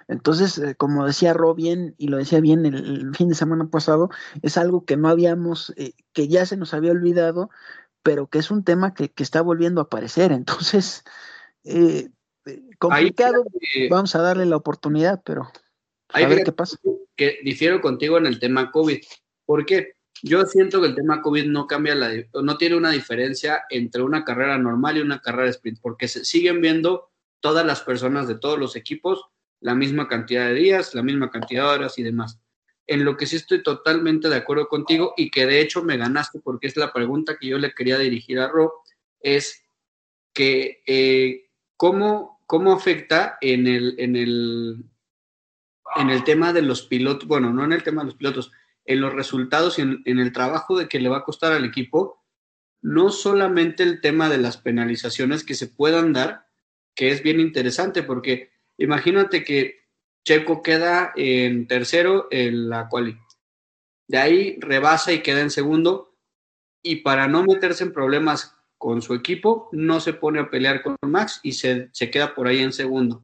[0.08, 4.10] Entonces, eh, como decía Ro bien, y lo decía bien el, fin de semana pasado,
[4.41, 7.49] es algo que no habíamos, eh, que ya se nos había olvidado,
[8.03, 10.32] pero que es un tema que, que está volviendo a aparecer.
[10.32, 11.03] Entonces,
[11.64, 12.10] eh,
[12.78, 13.43] complicado,
[13.89, 15.49] vamos a darle la oportunidad, pero
[16.10, 16.78] a ver qué pasa.
[17.16, 18.99] Que difiero contigo en el tema COVID.
[19.45, 19.93] ¿Por qué?
[20.22, 24.24] Yo siento que el tema COVID no cambia la, no tiene una diferencia entre una
[24.24, 27.10] carrera normal y una carrera sprint, porque se siguen viendo
[27.41, 29.26] todas las personas de todos los equipos
[29.62, 32.39] la misma cantidad de días, la misma cantidad de horas y demás.
[32.88, 36.39] En lo que sí estoy totalmente de acuerdo contigo y que de hecho me ganaste
[36.39, 38.74] porque es la pregunta que yo le quería dirigir a Ro,
[39.20, 39.64] es
[40.34, 44.86] que eh, ¿cómo, cómo afecta en el, en, el,
[45.95, 48.51] en el tema de los pilotos, bueno, no en el tema de los pilotos,
[48.86, 51.66] en los resultados y en, en el trabajo de que le va a costar al
[51.66, 52.24] equipo,
[52.82, 56.45] no solamente el tema de las penalizaciones que se puedan dar,
[56.93, 59.86] que es bien interesante porque Imagínate que
[60.26, 63.17] Checo queda en tercero en la quali.
[64.07, 66.15] De ahí rebasa y queda en segundo.
[66.84, 70.95] Y para no meterse en problemas con su equipo, no se pone a pelear con
[71.01, 73.23] Max y se, se queda por ahí en segundo.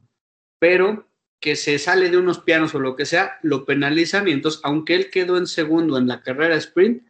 [0.60, 1.08] Pero
[1.40, 4.96] que se sale de unos pianos o lo que sea, lo penalizan y entonces, aunque
[4.96, 7.04] él quedó en segundo en la carrera sprint,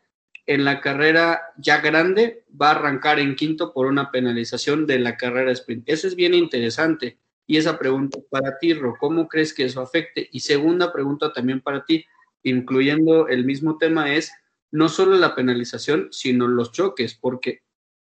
[0.46, 5.18] en la carrera ya grande va a arrancar en quinto por una penalización de la
[5.18, 5.88] carrera sprint.
[5.88, 7.20] Eso es bien interesante
[7.52, 10.30] y esa pregunta para ti, Ro, ¿cómo crees que eso afecte?
[10.32, 12.06] Y segunda pregunta también para ti,
[12.44, 14.32] incluyendo el mismo tema, es
[14.72, 17.64] no solo la penalización, sino los choques, porque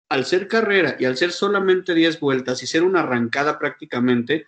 [0.09, 4.47] al ser carrera y al ser solamente 10 vueltas y ser una arrancada prácticamente,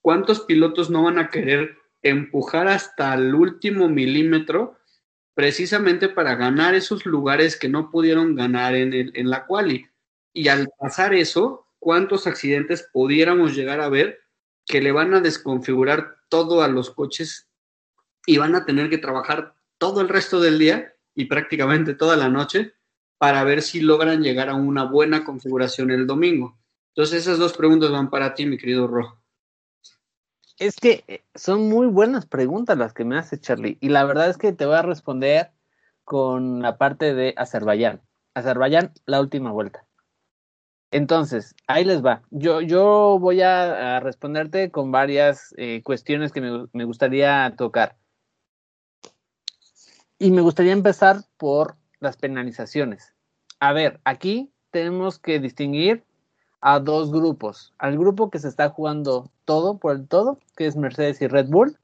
[0.00, 4.78] ¿cuántos pilotos no van a querer empujar hasta el último milímetro
[5.34, 9.88] precisamente para ganar esos lugares que no pudieron ganar en, el, en la quali?
[10.32, 14.20] Y al pasar eso, cuántos accidentes pudiéramos llegar a ver
[14.64, 17.50] que le van a desconfigurar todo a los coches
[18.26, 22.30] y van a tener que trabajar todo el resto del día y prácticamente toda la
[22.30, 22.72] noche
[23.18, 26.58] para ver si logran llegar a una buena configuración el domingo.
[26.94, 29.20] Entonces esas dos preguntas van para ti, mi querido Ro.
[30.58, 34.30] Es que eh, son muy buenas preguntas las que me hace Charlie y la verdad
[34.30, 35.50] es que te voy a responder
[36.02, 38.00] con la parte de Azerbaiyán.
[38.32, 39.84] Azerbaiyán, la última vuelta.
[40.94, 42.22] Entonces, ahí les va.
[42.30, 47.96] Yo, yo voy a, responderte con varias eh, cuestiones que me, gustaría tocar.
[50.20, 53.12] Y me gustaría empezar por las penalizaciones.
[53.58, 56.04] A ver, aquí tenemos que distinguir
[56.60, 57.74] a dos grupos.
[57.78, 61.48] Al grupo que se está jugando todo por el todo, que es Mercedes y Red
[61.48, 61.76] Bull,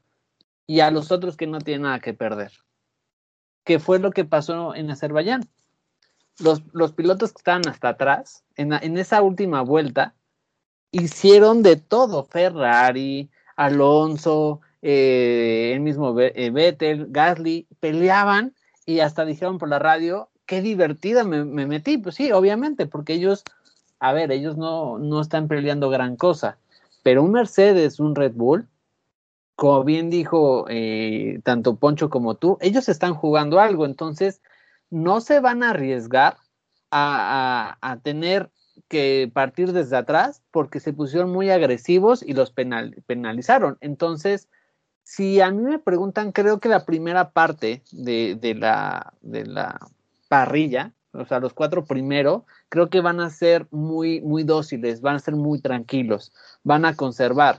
[0.68, 2.52] y a los otros que no tienen nada que perder.
[3.64, 5.50] ¿Qué fue lo que pasó en Azerbaiyán?
[6.40, 10.14] Los, pilotos que estaban hasta atrás, en, esa última vuelta,
[10.90, 12.24] hicieron de todo.
[12.24, 18.54] Ferrari, Alonso, eh, el mismo eh, Vettel, Gasly, peleaban
[18.86, 21.98] y hasta dijeron por la radio, qué divertida me, metí.
[21.98, 23.44] Pues sí, obviamente, porque ellos,
[24.00, 26.58] a ver, ellos no, no están peleando gran cosa.
[27.02, 28.68] Pero un Mercedes, un Red Bull,
[29.54, 33.86] como bien dijo eh, tanto Poncho como tú, ellos están jugando algo.
[33.86, 34.40] Entonces,
[34.90, 36.36] no se van a arriesgar
[36.90, 38.50] a, tener
[38.88, 43.78] que partir desde atrás porque se pusieron muy agresivos y los penalizaron.
[43.80, 44.48] Entonces,
[45.04, 49.78] si a mí me preguntan, creo que la primera parte de, la, de la
[50.28, 55.16] parrilla, o sea, los cuatro primero, creo que van a ser muy, muy dóciles, van
[55.16, 56.32] a ser muy tranquilos,
[56.62, 57.58] van a conservar,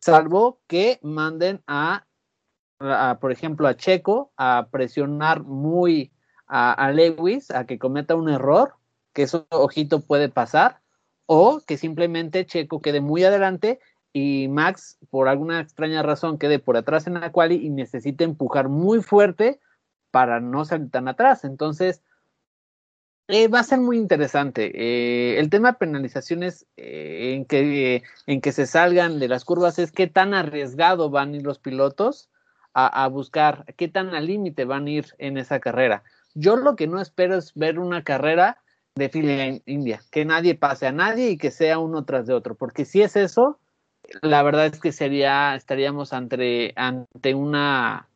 [0.00, 2.06] salvo que manden a,
[2.80, 6.12] a por ejemplo, a Checo a presionar muy
[6.46, 8.74] a, Lewis a que cometa un error,
[9.12, 10.80] que eso ojito puede pasar,
[11.26, 13.80] o que simplemente Checo quede muy adelante
[14.12, 18.68] y Max, por alguna extraña razón, quede por atrás en la quali y necesite empujar
[18.68, 19.60] muy fuerte
[20.10, 21.44] para no salir tan atrás.
[21.44, 22.02] Entonces,
[23.28, 24.70] eh, va a ser muy interesante.
[24.74, 29.78] Eh, el tema de penalizaciones eh, en, que, en que se salgan de las curvas
[29.78, 32.30] es qué tan arriesgado van a ir los pilotos
[32.72, 36.04] a, a buscar, qué tan al límite van a ir en esa carrera.
[36.38, 38.58] Yo lo que no espero es ver una carrera
[38.94, 42.54] de fila India, que nadie pase a nadie y que sea uno tras de otro,
[42.54, 43.58] porque si es eso,
[44.20, 48.08] la verdad es que sería, estaríamos ante, ante una,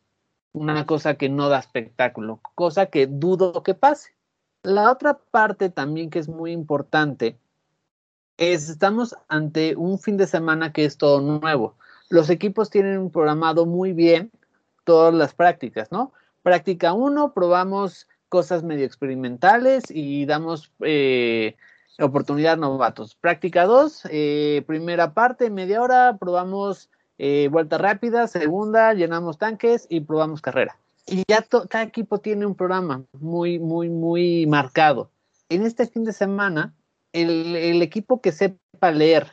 [0.52, 4.12] una cosa que no da espectáculo, cosa que dudo que pase.
[4.62, 7.38] La otra parte también que es muy importante
[8.36, 11.74] es estamos ante un fin de semana que es todo nuevo.
[12.10, 14.30] Los equipos tienen programado muy bien
[14.84, 16.12] todas las prácticas, ¿no?
[16.42, 21.56] Práctica 1, probamos cosas medio experimentales y damos eh,
[21.98, 23.14] oportunidad a novatos.
[23.14, 26.88] Práctica 2, eh, primera parte, media hora, probamos
[27.18, 30.76] eh, vuelta rápida, segunda, llenamos tanques y probamos carrera.
[31.06, 35.10] Y ya cada equipo tiene un programa muy, muy, muy marcado.
[35.48, 36.72] En este fin de semana,
[37.12, 39.26] el, equipo que sepa leer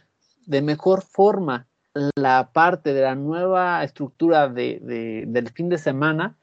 [0.46, 1.68] de mejor forma
[2.16, 4.80] la parte de la nueva estructura de,
[5.28, 6.36] del fin de semana,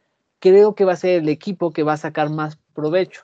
[0.45, 3.23] creo que va a ser el equipo que va a sacar más provecho.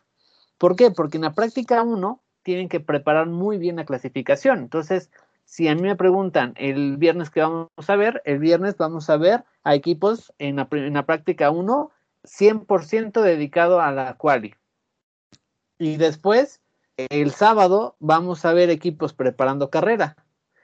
[0.56, 0.90] ¿Por qué?
[0.90, 4.60] Porque en la práctica 1 tienen que preparar muy bien la clasificación.
[4.60, 5.10] Entonces,
[5.44, 9.18] si a mí me preguntan el viernes que vamos a ver, el viernes vamos a
[9.18, 11.90] ver a equipos en la, práctica 1
[12.24, 14.54] 100% dedicado a la quali.
[15.78, 16.62] Y después,
[16.96, 20.16] el sábado, vamos a ver equipos preparando carrera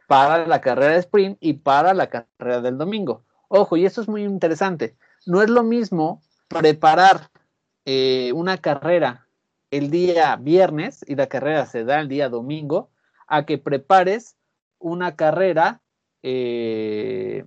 [0.06, 3.24] para la carrera de sprint y para la carrera del domingo.
[3.48, 4.96] Ojo, y esto es muy interesante.
[5.26, 7.30] No es lo mismo preparar
[7.84, 9.26] eh, una carrera
[9.70, 12.90] el día viernes y la carrera se da el día domingo
[13.26, 14.36] a que prepares
[14.78, 15.80] una carrera
[16.22, 17.44] eh,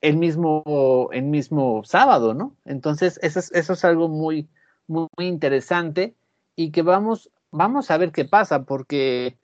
[0.00, 2.56] el, mismo, el mismo sábado, ¿no?
[2.64, 4.48] Entonces, eso es, eso es algo muy,
[4.86, 6.14] muy, interesante
[6.56, 9.36] y que vamos, vamos a ver qué pasa, porque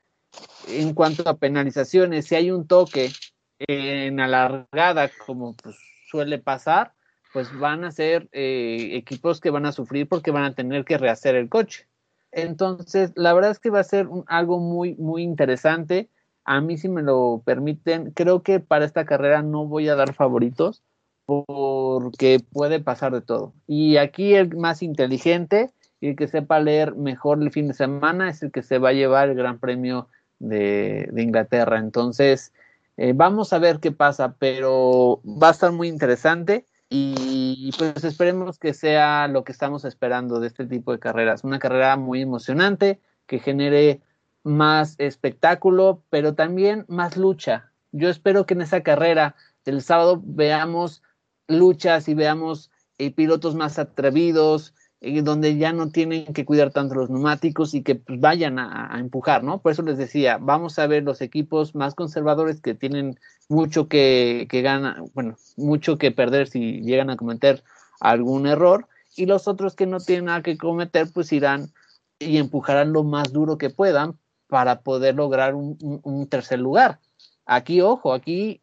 [0.68, 3.10] en cuanto a penalizaciones, si hay un toque
[3.58, 5.76] en alargada, como pues,
[6.08, 6.95] suele pasar,
[7.36, 10.96] pues van a ser eh, equipos que van a sufrir porque van a tener que
[10.96, 11.86] rehacer el coche.
[12.32, 16.08] Entonces, la verdad es que va a ser algo muy, muy interesante.
[16.46, 20.14] A mí, si me lo permiten, creo que para esta carrera no voy a dar
[20.14, 20.82] favoritos
[21.26, 23.52] porque puede pasar de todo.
[23.66, 25.70] Y aquí el más inteligente
[26.00, 28.88] y el que sepa leer mejor el fin de semana es el que se va
[28.88, 30.08] a llevar el Gran Premio
[30.38, 31.78] de, Inglaterra.
[31.80, 32.54] Entonces,
[32.96, 38.58] eh, vamos a ver qué pasa, pero va a estar muy interesante y pues esperemos
[38.58, 41.44] que sea lo que estamos esperando de este tipo de carreras.
[41.44, 44.02] Una carrera muy emocionante que genere
[44.46, 47.72] más espectáculo, pero también más lucha.
[47.90, 49.34] Yo espero que en esa carrera
[49.64, 51.02] del sábado veamos
[51.48, 54.72] luchas y veamos eh, pilotos más atrevidos,
[55.06, 58.98] eh, donde ya no tienen que cuidar tanto los neumáticos y que pues, vayan a,
[58.98, 59.58] empujar, ¿no?
[59.58, 64.46] Por eso les decía, vamos a ver los equipos más conservadores que tienen mucho que,
[64.50, 67.62] que ganar, bueno, mucho que perder si llegan a cometer
[68.00, 71.72] algún error, y los otros que no tienen nada que cometer, pues irán
[72.18, 77.00] y empujarán lo más duro que puedan para poder lograr un, tercer lugar.
[77.46, 78.60] Aquí, ojo, aquí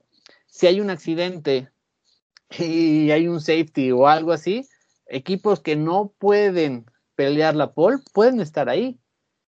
[0.48, 1.70] si hay un accidente
[2.58, 4.68] y hay un safety o algo así,
[5.14, 6.86] equipos que no pueden
[7.16, 9.00] pelear la pole pueden estar ahí.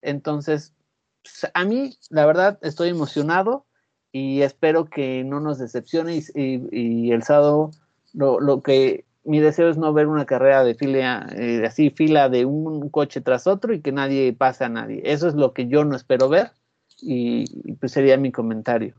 [0.03, 0.75] Entonces,
[1.23, 3.67] pues, a mí, la verdad, estoy emocionado
[4.13, 7.73] y espero que no nos decepcione y, el sábado
[8.15, 12.47] lo, que mi deseo es no ver una carrera de fila, eh, así, fila de
[12.47, 15.03] un coche tras otro y que nadie pase a nadie.
[15.05, 16.53] Eso es lo que yo no espero ver
[17.01, 18.95] y, pues sería mi comentario.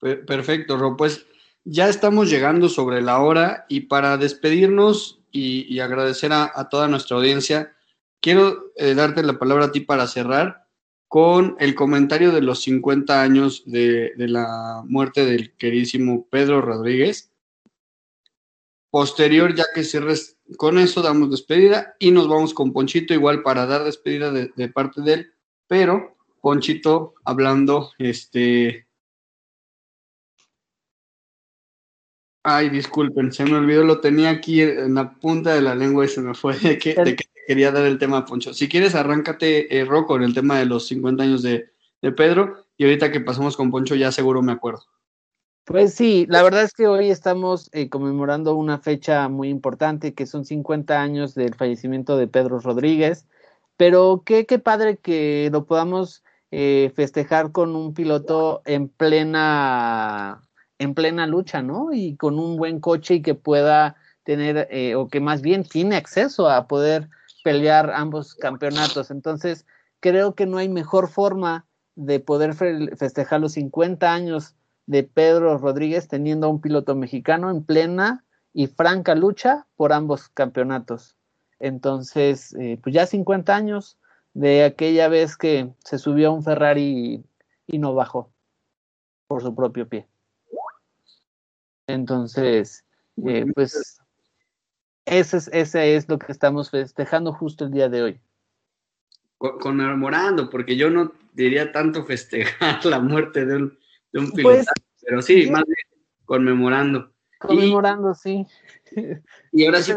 [0.00, 0.96] Perfecto, Rob.
[0.96, 1.24] Pues
[1.64, 7.74] ya estamos llegando sobre la hora y para despedirnos y, agradecer a, toda nuestra audiencia,
[8.20, 10.66] quiero eh, darte la palabra a ti para cerrar
[11.08, 17.30] con el comentario de los 50 años de, de la muerte del queridísimo Pedro Rodríguez.
[18.90, 23.64] Posterior, ya que cierres con eso, damos despedida y nos vamos con Ponchito, igual para
[23.64, 25.32] dar despedida de, parte de él,
[25.66, 28.86] pero Ponchito hablando, este...
[32.44, 36.08] Ay, disculpen, se me olvidó, lo tenía aquí en la punta de la lengua y
[36.08, 38.52] se me fue de que, de que quería dar el tema Poncho.
[38.52, 41.70] Si quieres, arráncate, eh, Rocco, en el tema de los 50 años de,
[42.00, 44.82] de Pedro y ahorita que pasamos con Poncho ya seguro me acuerdo.
[45.64, 50.26] Pues sí, la verdad es que hoy estamos eh, conmemorando una fecha muy importante, que
[50.26, 53.28] son 50 años del fallecimiento de Pedro Rodríguez,
[53.76, 60.42] pero qué, qué padre que lo podamos eh, festejar con un piloto en plena,
[60.82, 61.92] en plena lucha, ¿no?
[61.92, 65.96] Y con un buen coche y que pueda tener, eh, o que más bien tiene
[65.96, 67.08] acceso a poder
[67.44, 69.10] pelear ambos campeonatos.
[69.10, 69.66] Entonces,
[70.00, 74.54] creo que no hay mejor forma de poder festejar los 50 años
[74.86, 80.28] de Pedro Rodríguez teniendo a un piloto mexicano en plena y franca lucha por ambos
[80.28, 81.16] campeonatos.
[81.58, 83.98] Entonces, eh, pues ya 50 años
[84.34, 87.24] de aquella vez que se subió a un Ferrari
[87.66, 88.32] y, no bajó
[89.28, 90.06] por su propio pie.
[91.86, 92.84] Entonces,
[93.26, 94.00] eh, pues
[95.04, 98.20] ese es, ese es lo que estamos festejando justo el día de hoy.
[99.38, 103.78] Conmemorando, porque yo no diría tanto festejar la muerte de un,
[104.12, 104.66] de un pues,
[105.04, 107.12] pero sí, más bien conmemorando.
[107.38, 108.46] Conmemorando, sí.
[109.50, 109.92] Y ahora sí,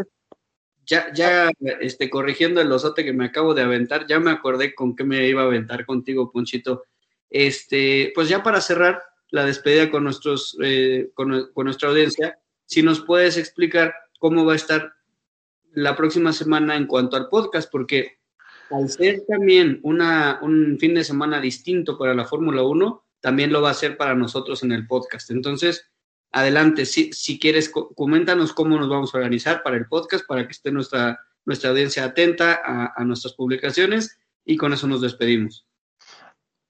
[0.86, 4.96] ya, ya este, corrigiendo el osote que me acabo de aventar, ya me acordé con
[4.96, 6.84] qué me iba a aventar contigo, Ponchito.
[7.30, 13.02] Este, pues ya para cerrar la despedida con, nuestros, eh, con, nuestra audiencia, si nos
[13.02, 14.94] puedes explicar cómo va a estar
[15.74, 18.20] la próxima semana en cuanto al podcast, porque
[18.72, 23.62] al ser también una, un fin de semana distinto para la Fórmula 1, también lo
[23.62, 25.32] va a ser para nosotros en el podcast.
[25.32, 25.90] Entonces,
[26.32, 30.52] adelante, si, si quieres, coméntanos cómo nos vamos a organizar para el podcast, para que
[30.52, 32.62] esté nuestra, nuestra audiencia atenta
[32.96, 35.66] a, nuestras publicaciones y con eso nos despedimos.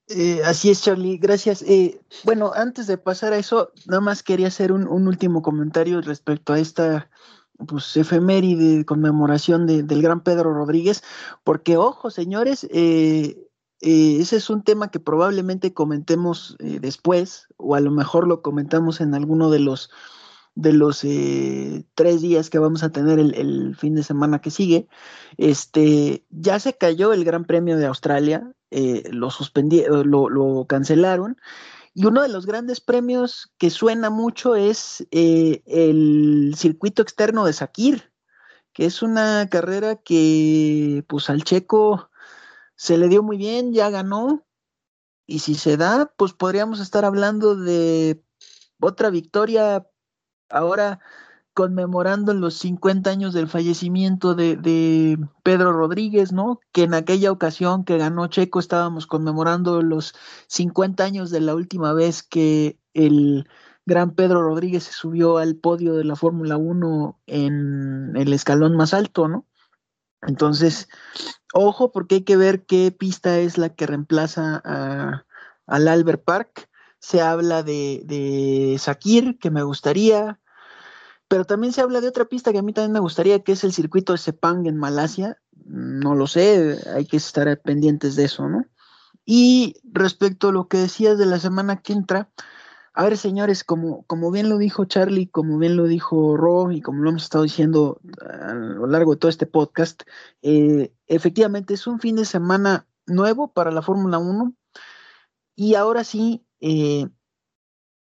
[0.08, 1.62] Eh, así es, Charlie, gracias.
[1.62, 6.52] Eh, bueno, antes de pasar a eso, nada más quería hacer un, último comentario respecto
[6.52, 7.10] a esta
[7.66, 11.02] pues, efeméride de conmemoración del gran Pedro Rodríguez,
[11.42, 13.48] porque, ojo, señores, eh,
[13.80, 19.00] eh, ese es un tema que probablemente comentemos después, o a lo mejor lo comentamos
[19.00, 19.90] en alguno de los
[20.56, 24.88] de los eh, tres días que vamos a tener el, fin de semana que sigue.
[25.36, 31.36] Este, ya se cayó el Gran Premio de Australia, lo suspendieron, lo, lo, cancelaron.
[31.94, 38.12] Y uno de los grandes premios que suena mucho es el circuito externo de Sakir,
[38.72, 42.10] que es una carrera que, pues, al checo
[42.76, 44.46] se le dio muy bien, ya ganó.
[45.26, 48.22] Y si se da, pues podríamos estar hablando de
[48.80, 49.86] otra victoria
[50.48, 51.00] ahora
[51.56, 56.60] conmemorando los 50 años del fallecimiento de, Pedro Rodríguez, ¿no?
[56.70, 60.14] Que en aquella ocasión que ganó Checo estábamos conmemorando los
[60.48, 63.48] 50 años de la última vez que el
[63.86, 68.92] gran Pedro Rodríguez se subió al podio de la Fórmula 1 en el escalón más
[68.92, 69.46] alto, ¿no?
[70.26, 70.88] Entonces,
[71.54, 74.62] ojo, porque hay que ver qué pista es la que reemplaza
[75.66, 76.68] al Albert Park.
[76.98, 80.40] Se habla de, de Sakir, que me gustaría,
[81.28, 83.64] pero también se habla de otra pista que a mí también me gustaría, que es
[83.64, 85.38] el circuito de Sepang en Malasia.
[85.64, 88.64] No lo sé, hay que estar pendientes de eso, ¿no?
[89.24, 92.30] Y respecto a lo que decías de la semana que entra,
[92.94, 96.80] a ver, señores, como, como bien lo dijo Charlie, como bien lo dijo Ro y
[96.80, 100.04] como lo hemos estado diciendo a lo largo de todo este podcast,
[100.42, 104.54] eh, efectivamente es un fin de semana nuevo para la Fórmula 1
[105.56, 107.08] y ahora sí, eh,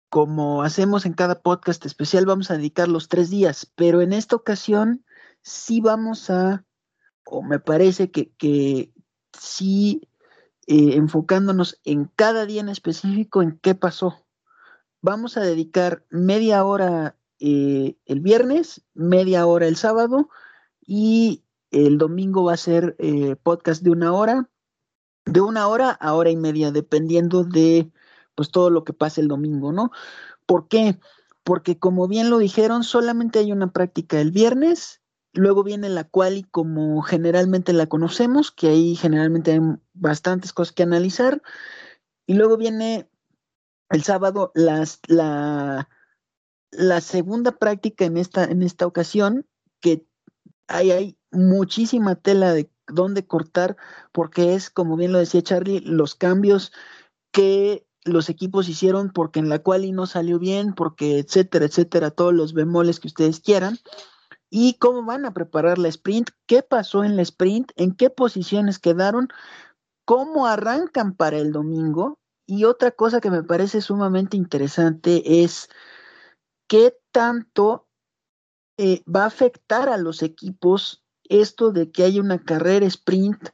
[0.08, 4.36] como hacemos en cada podcast especial, vamos a dedicar los tres días, pero en esta
[4.36, 5.04] ocasión
[5.42, 6.64] sí vamos a,
[7.24, 8.92] o me parece que,
[9.38, 10.08] sí,
[10.66, 14.26] eh, enfocándonos en cada día en específico, en qué pasó.
[15.00, 20.28] Vamos a dedicar media hora eh, el viernes, media hora el sábado
[20.80, 22.96] y el domingo va a ser
[23.44, 24.50] podcast de una hora,
[25.24, 27.92] de una hora a hora y media, dependiendo de
[28.40, 29.90] pues todo lo que pase el domingo, ¿no?
[30.46, 30.98] ¿Por qué?
[31.44, 35.02] Porque como bien lo dijeron, solamente hay una práctica el viernes,
[35.34, 39.60] luego viene la cual y como generalmente la conocemos, que ahí generalmente hay
[39.92, 41.42] bastantes cosas que analizar,
[42.26, 43.10] y luego viene
[43.90, 44.86] el sábado la,
[46.70, 49.46] la segunda práctica en esta, en esta ocasión,
[49.80, 50.06] que
[50.66, 53.76] hay, hay muchísima tela de dónde cortar,
[54.12, 56.72] porque es, como bien lo decía Charlie, los cambios
[57.32, 62.10] que los equipos hicieron porque en la cual y no salió bien, porque etcétera, etcétera,
[62.10, 63.78] todos los bemoles que ustedes quieran.
[64.48, 68.78] Y cómo van a preparar la sprint, qué pasó en la sprint, en qué posiciones
[68.78, 69.28] quedaron,
[70.04, 72.20] cómo arrancan para el domingo,
[72.50, 75.68] y otra cosa que me parece sumamente interesante es
[76.66, 77.86] qué tanto
[78.76, 83.50] eh, va a afectar a los equipos esto de que haya una carrera sprint,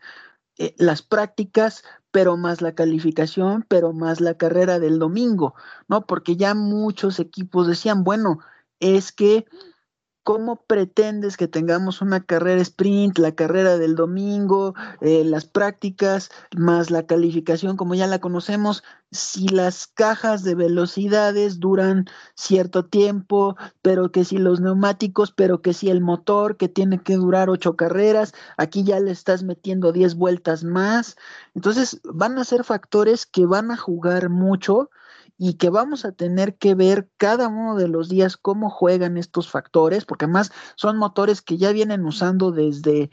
[0.59, 5.55] eh, las prácticas, pero más la calificación, pero más la carrera del domingo,
[5.89, 6.07] ¿no?
[6.07, 8.39] Porque ya muchos equipos decían, bueno,
[8.81, 9.47] es que
[10.27, 16.91] ¿cómo pretendes que tengamos una carrera sprint, la carrera del domingo, eh, las prácticas, más
[16.91, 18.83] la calificación como ya la conocemos,
[19.13, 25.73] si las cajas de velocidades duran cierto tiempo, pero que si los neumáticos, pero que
[25.73, 30.17] si el motor que tiene que durar ocho carreras, aquí ya le estás metiendo diez
[30.17, 31.17] vueltas más.
[31.55, 34.91] Entonces van a ser factores que van a jugar mucho
[35.39, 39.51] y que vamos a tener que ver cada uno de los días cómo juegan estos
[39.51, 43.11] factores, porque además son motores que ya vienen usando desde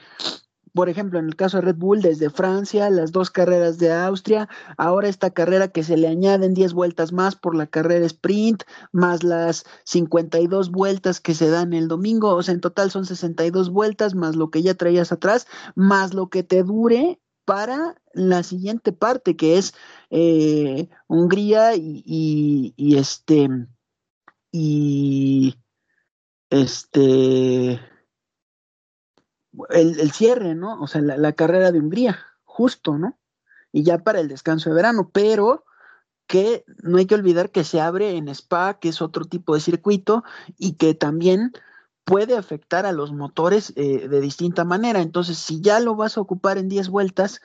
[0.73, 4.49] por ejemplo, en el caso de Red Bull, desde Francia, las dos carreras de Austria,
[4.77, 9.23] ahora esta carrera que se le añaden 10 vueltas más por la carrera sprint, más
[9.23, 14.15] las 52 vueltas que se dan el domingo, o sea, en total son 62 vueltas,
[14.15, 19.35] más lo que ya traías atrás, más lo que te dure para la siguiente parte,
[19.35, 19.73] que es
[20.09, 22.03] eh, Hungría y,
[22.77, 23.49] y, este
[24.51, 25.55] y
[26.49, 27.79] este
[29.69, 30.81] el, cierre, ¿no?
[30.81, 33.19] O sea, la, carrera de Hungría, justo, ¿no?
[33.71, 35.65] Y ya para el descanso de verano, pero
[36.27, 39.61] que no hay que olvidar que se abre en Spa, que es otro tipo de
[39.61, 40.23] circuito,
[40.57, 41.53] y que también
[42.03, 45.01] puede afectar a los motores eh, de distinta manera.
[45.01, 47.41] Entonces, si ya lo vas a ocupar en 10 vueltas,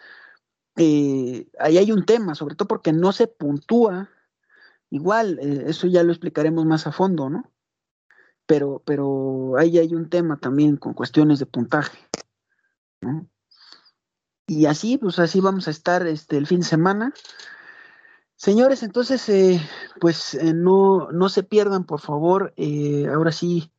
[0.76, 4.10] eh, ahí hay un tema, sobre todo porque no se puntúa.
[4.90, 7.50] Igual, eh, eso ya lo explicaremos más a fondo, ¿no?
[8.46, 11.98] Pero, pero ahí hay un tema también con cuestiones de puntaje.
[14.46, 17.12] Y así, pues así vamos a estar este, el fin de semana.
[18.36, 19.60] Señores, entonces,
[20.00, 22.54] pues no, no se pierdan, por favor.
[23.12, 23.70] ahora sí,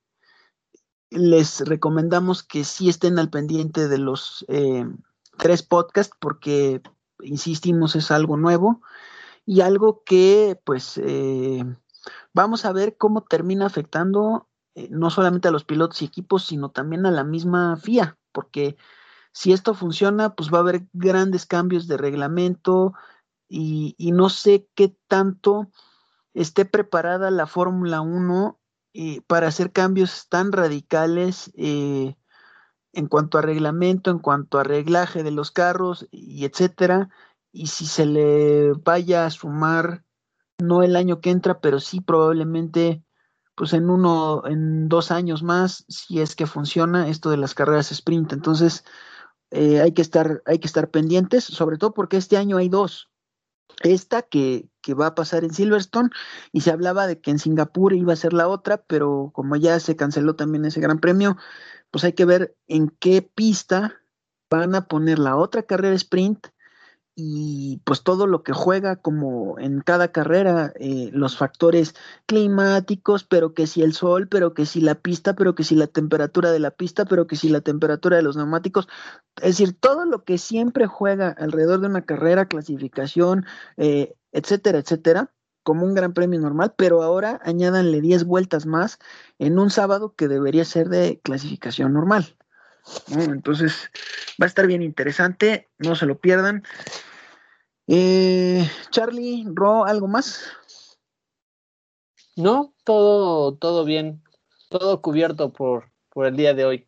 [1.12, 4.86] les recomendamos que sí estén al pendiente de los eh,
[5.38, 6.82] tres podcasts porque,
[7.22, 8.82] insistimos, es algo nuevo.
[9.46, 11.66] Y algo que pues eh,
[12.34, 16.70] vamos a ver cómo termina afectando eh, no solamente a los pilotos y equipos, sino
[16.70, 18.78] también a la misma FIA, porque
[19.32, 22.94] si esto funciona, pues va a haber grandes cambios de reglamento
[23.48, 25.72] y, y no sé qué tanto
[26.36, 28.59] esté preparada la Fórmula 1
[29.28, 32.16] para hacer cambios tan radicales eh,
[32.94, 37.10] en cuanto a reglamento, en cuanto a reglaje de los carros y etcétera,
[37.52, 40.04] y si se le vaya a sumar
[40.60, 43.04] no el año que entra, pero sí probablemente
[43.56, 47.92] pues en uno, en dos años más, si es que funciona esto de las carreras
[47.92, 48.32] sprint.
[48.32, 48.86] Entonces,
[49.52, 53.10] eh, hay que estar, hay que estar pendientes, sobre todo porque este año hay dos.
[53.82, 56.10] Esta que, que va a pasar en Silverstone
[56.52, 59.80] y se hablaba de que en Singapur iba a ser la otra, pero como ya
[59.80, 61.38] se canceló también ese gran premio,
[61.92, 64.02] pues hay que ver en qué pista
[64.50, 66.48] van a poner la otra carrera sprint
[67.22, 71.94] y pues todo lo que juega como en cada carrera, eh, los factores
[72.26, 75.88] climáticos, pero que si el sol, pero que si la pista, pero que si la
[75.88, 78.88] temperatura de la pista, pero que si la temperatura de los neumáticos,
[79.38, 85.32] es decir, todo lo que siempre juega alrededor de una carrera, clasificación, eh, etcétera, etcétera,
[85.64, 88.98] como un gran premio normal, pero ahora añádanle 10 vueltas más
[89.40, 92.38] en un sábado que debería ser de clasificación normal.
[93.10, 93.90] Entonces
[94.42, 96.64] va a estar bien interesante, no se lo pierdan.
[97.92, 100.44] Eh, Charlie, Ro, ¿algo más?
[102.36, 104.22] No, todo, todo bien,
[104.70, 106.86] todo cubierto por, por el día de hoy.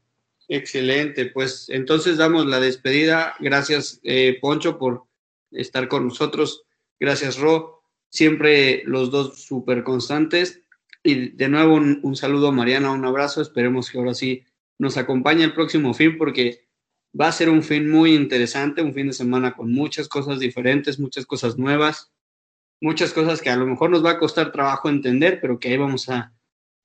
[0.47, 3.33] Excelente, pues entonces damos la despedida.
[3.39, 5.05] Gracias, eh, Poncho, por
[5.49, 6.65] estar con nosotros.
[6.99, 7.81] Gracias, Ro.
[8.09, 10.61] Siempre los dos súper constantes.
[11.01, 13.41] Y de nuevo un, un, saludo a Mariana, un abrazo.
[13.41, 14.43] Esperemos que ahora sí
[14.77, 16.67] nos acompañe el próximo fin porque
[17.19, 20.99] Va a ser un fin muy interesante, un fin de semana con muchas cosas diferentes,
[20.99, 22.11] muchas cosas nuevas,
[22.79, 25.77] muchas cosas que a lo mejor nos va a costar trabajo entender, pero que ahí
[25.77, 26.33] vamos a,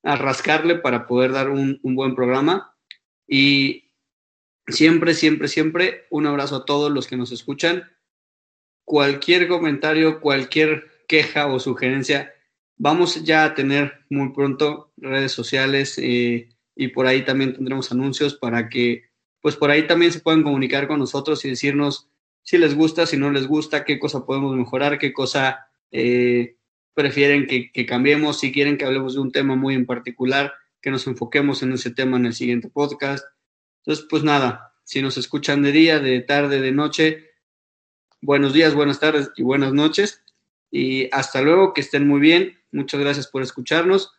[0.03, 2.73] rascarle para poder dar un, un buen programa.
[3.27, 3.91] Y
[4.67, 7.83] siempre, siempre, siempre un abrazo a todos los que nos escuchan.
[8.85, 12.33] Cualquier comentario, cualquier queja o sugerencia,
[12.77, 18.35] vamos ya a tener muy pronto redes sociales eh, y por ahí también tendremos anuncios
[18.35, 19.06] para que
[19.47, 22.09] pues por ahí también se pueden comunicar con nosotros y decirnos
[22.43, 26.57] si les gusta, si no les gusta, qué cosa podemos mejorar, qué cosa eh,
[26.93, 30.51] prefieren que, que, cambiemos, si quieren que hablemos de un tema muy en particular,
[30.81, 33.23] que nos enfoquemos en ese tema en el siguiente podcast.
[33.85, 37.29] Entonces, pues nada, si nos escuchan de día, de tarde, de noche,
[38.19, 40.25] buenos días, buenas tardes y buenas noches.
[40.69, 42.59] Y hasta luego, que estén muy bien.
[42.73, 44.11] Muchas gracias por escucharnos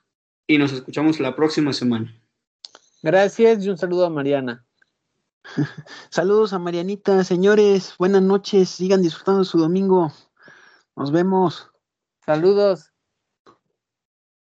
[0.46, 2.18] y nos escuchamos la próxima semana.
[3.02, 4.64] Gracias y un saludo a Mariana.
[6.10, 10.12] Saludos a Marianita, señores, buenas noches, sigan disfrutando su domingo.
[10.96, 11.70] Nos vemos.
[12.24, 12.87] Saludos.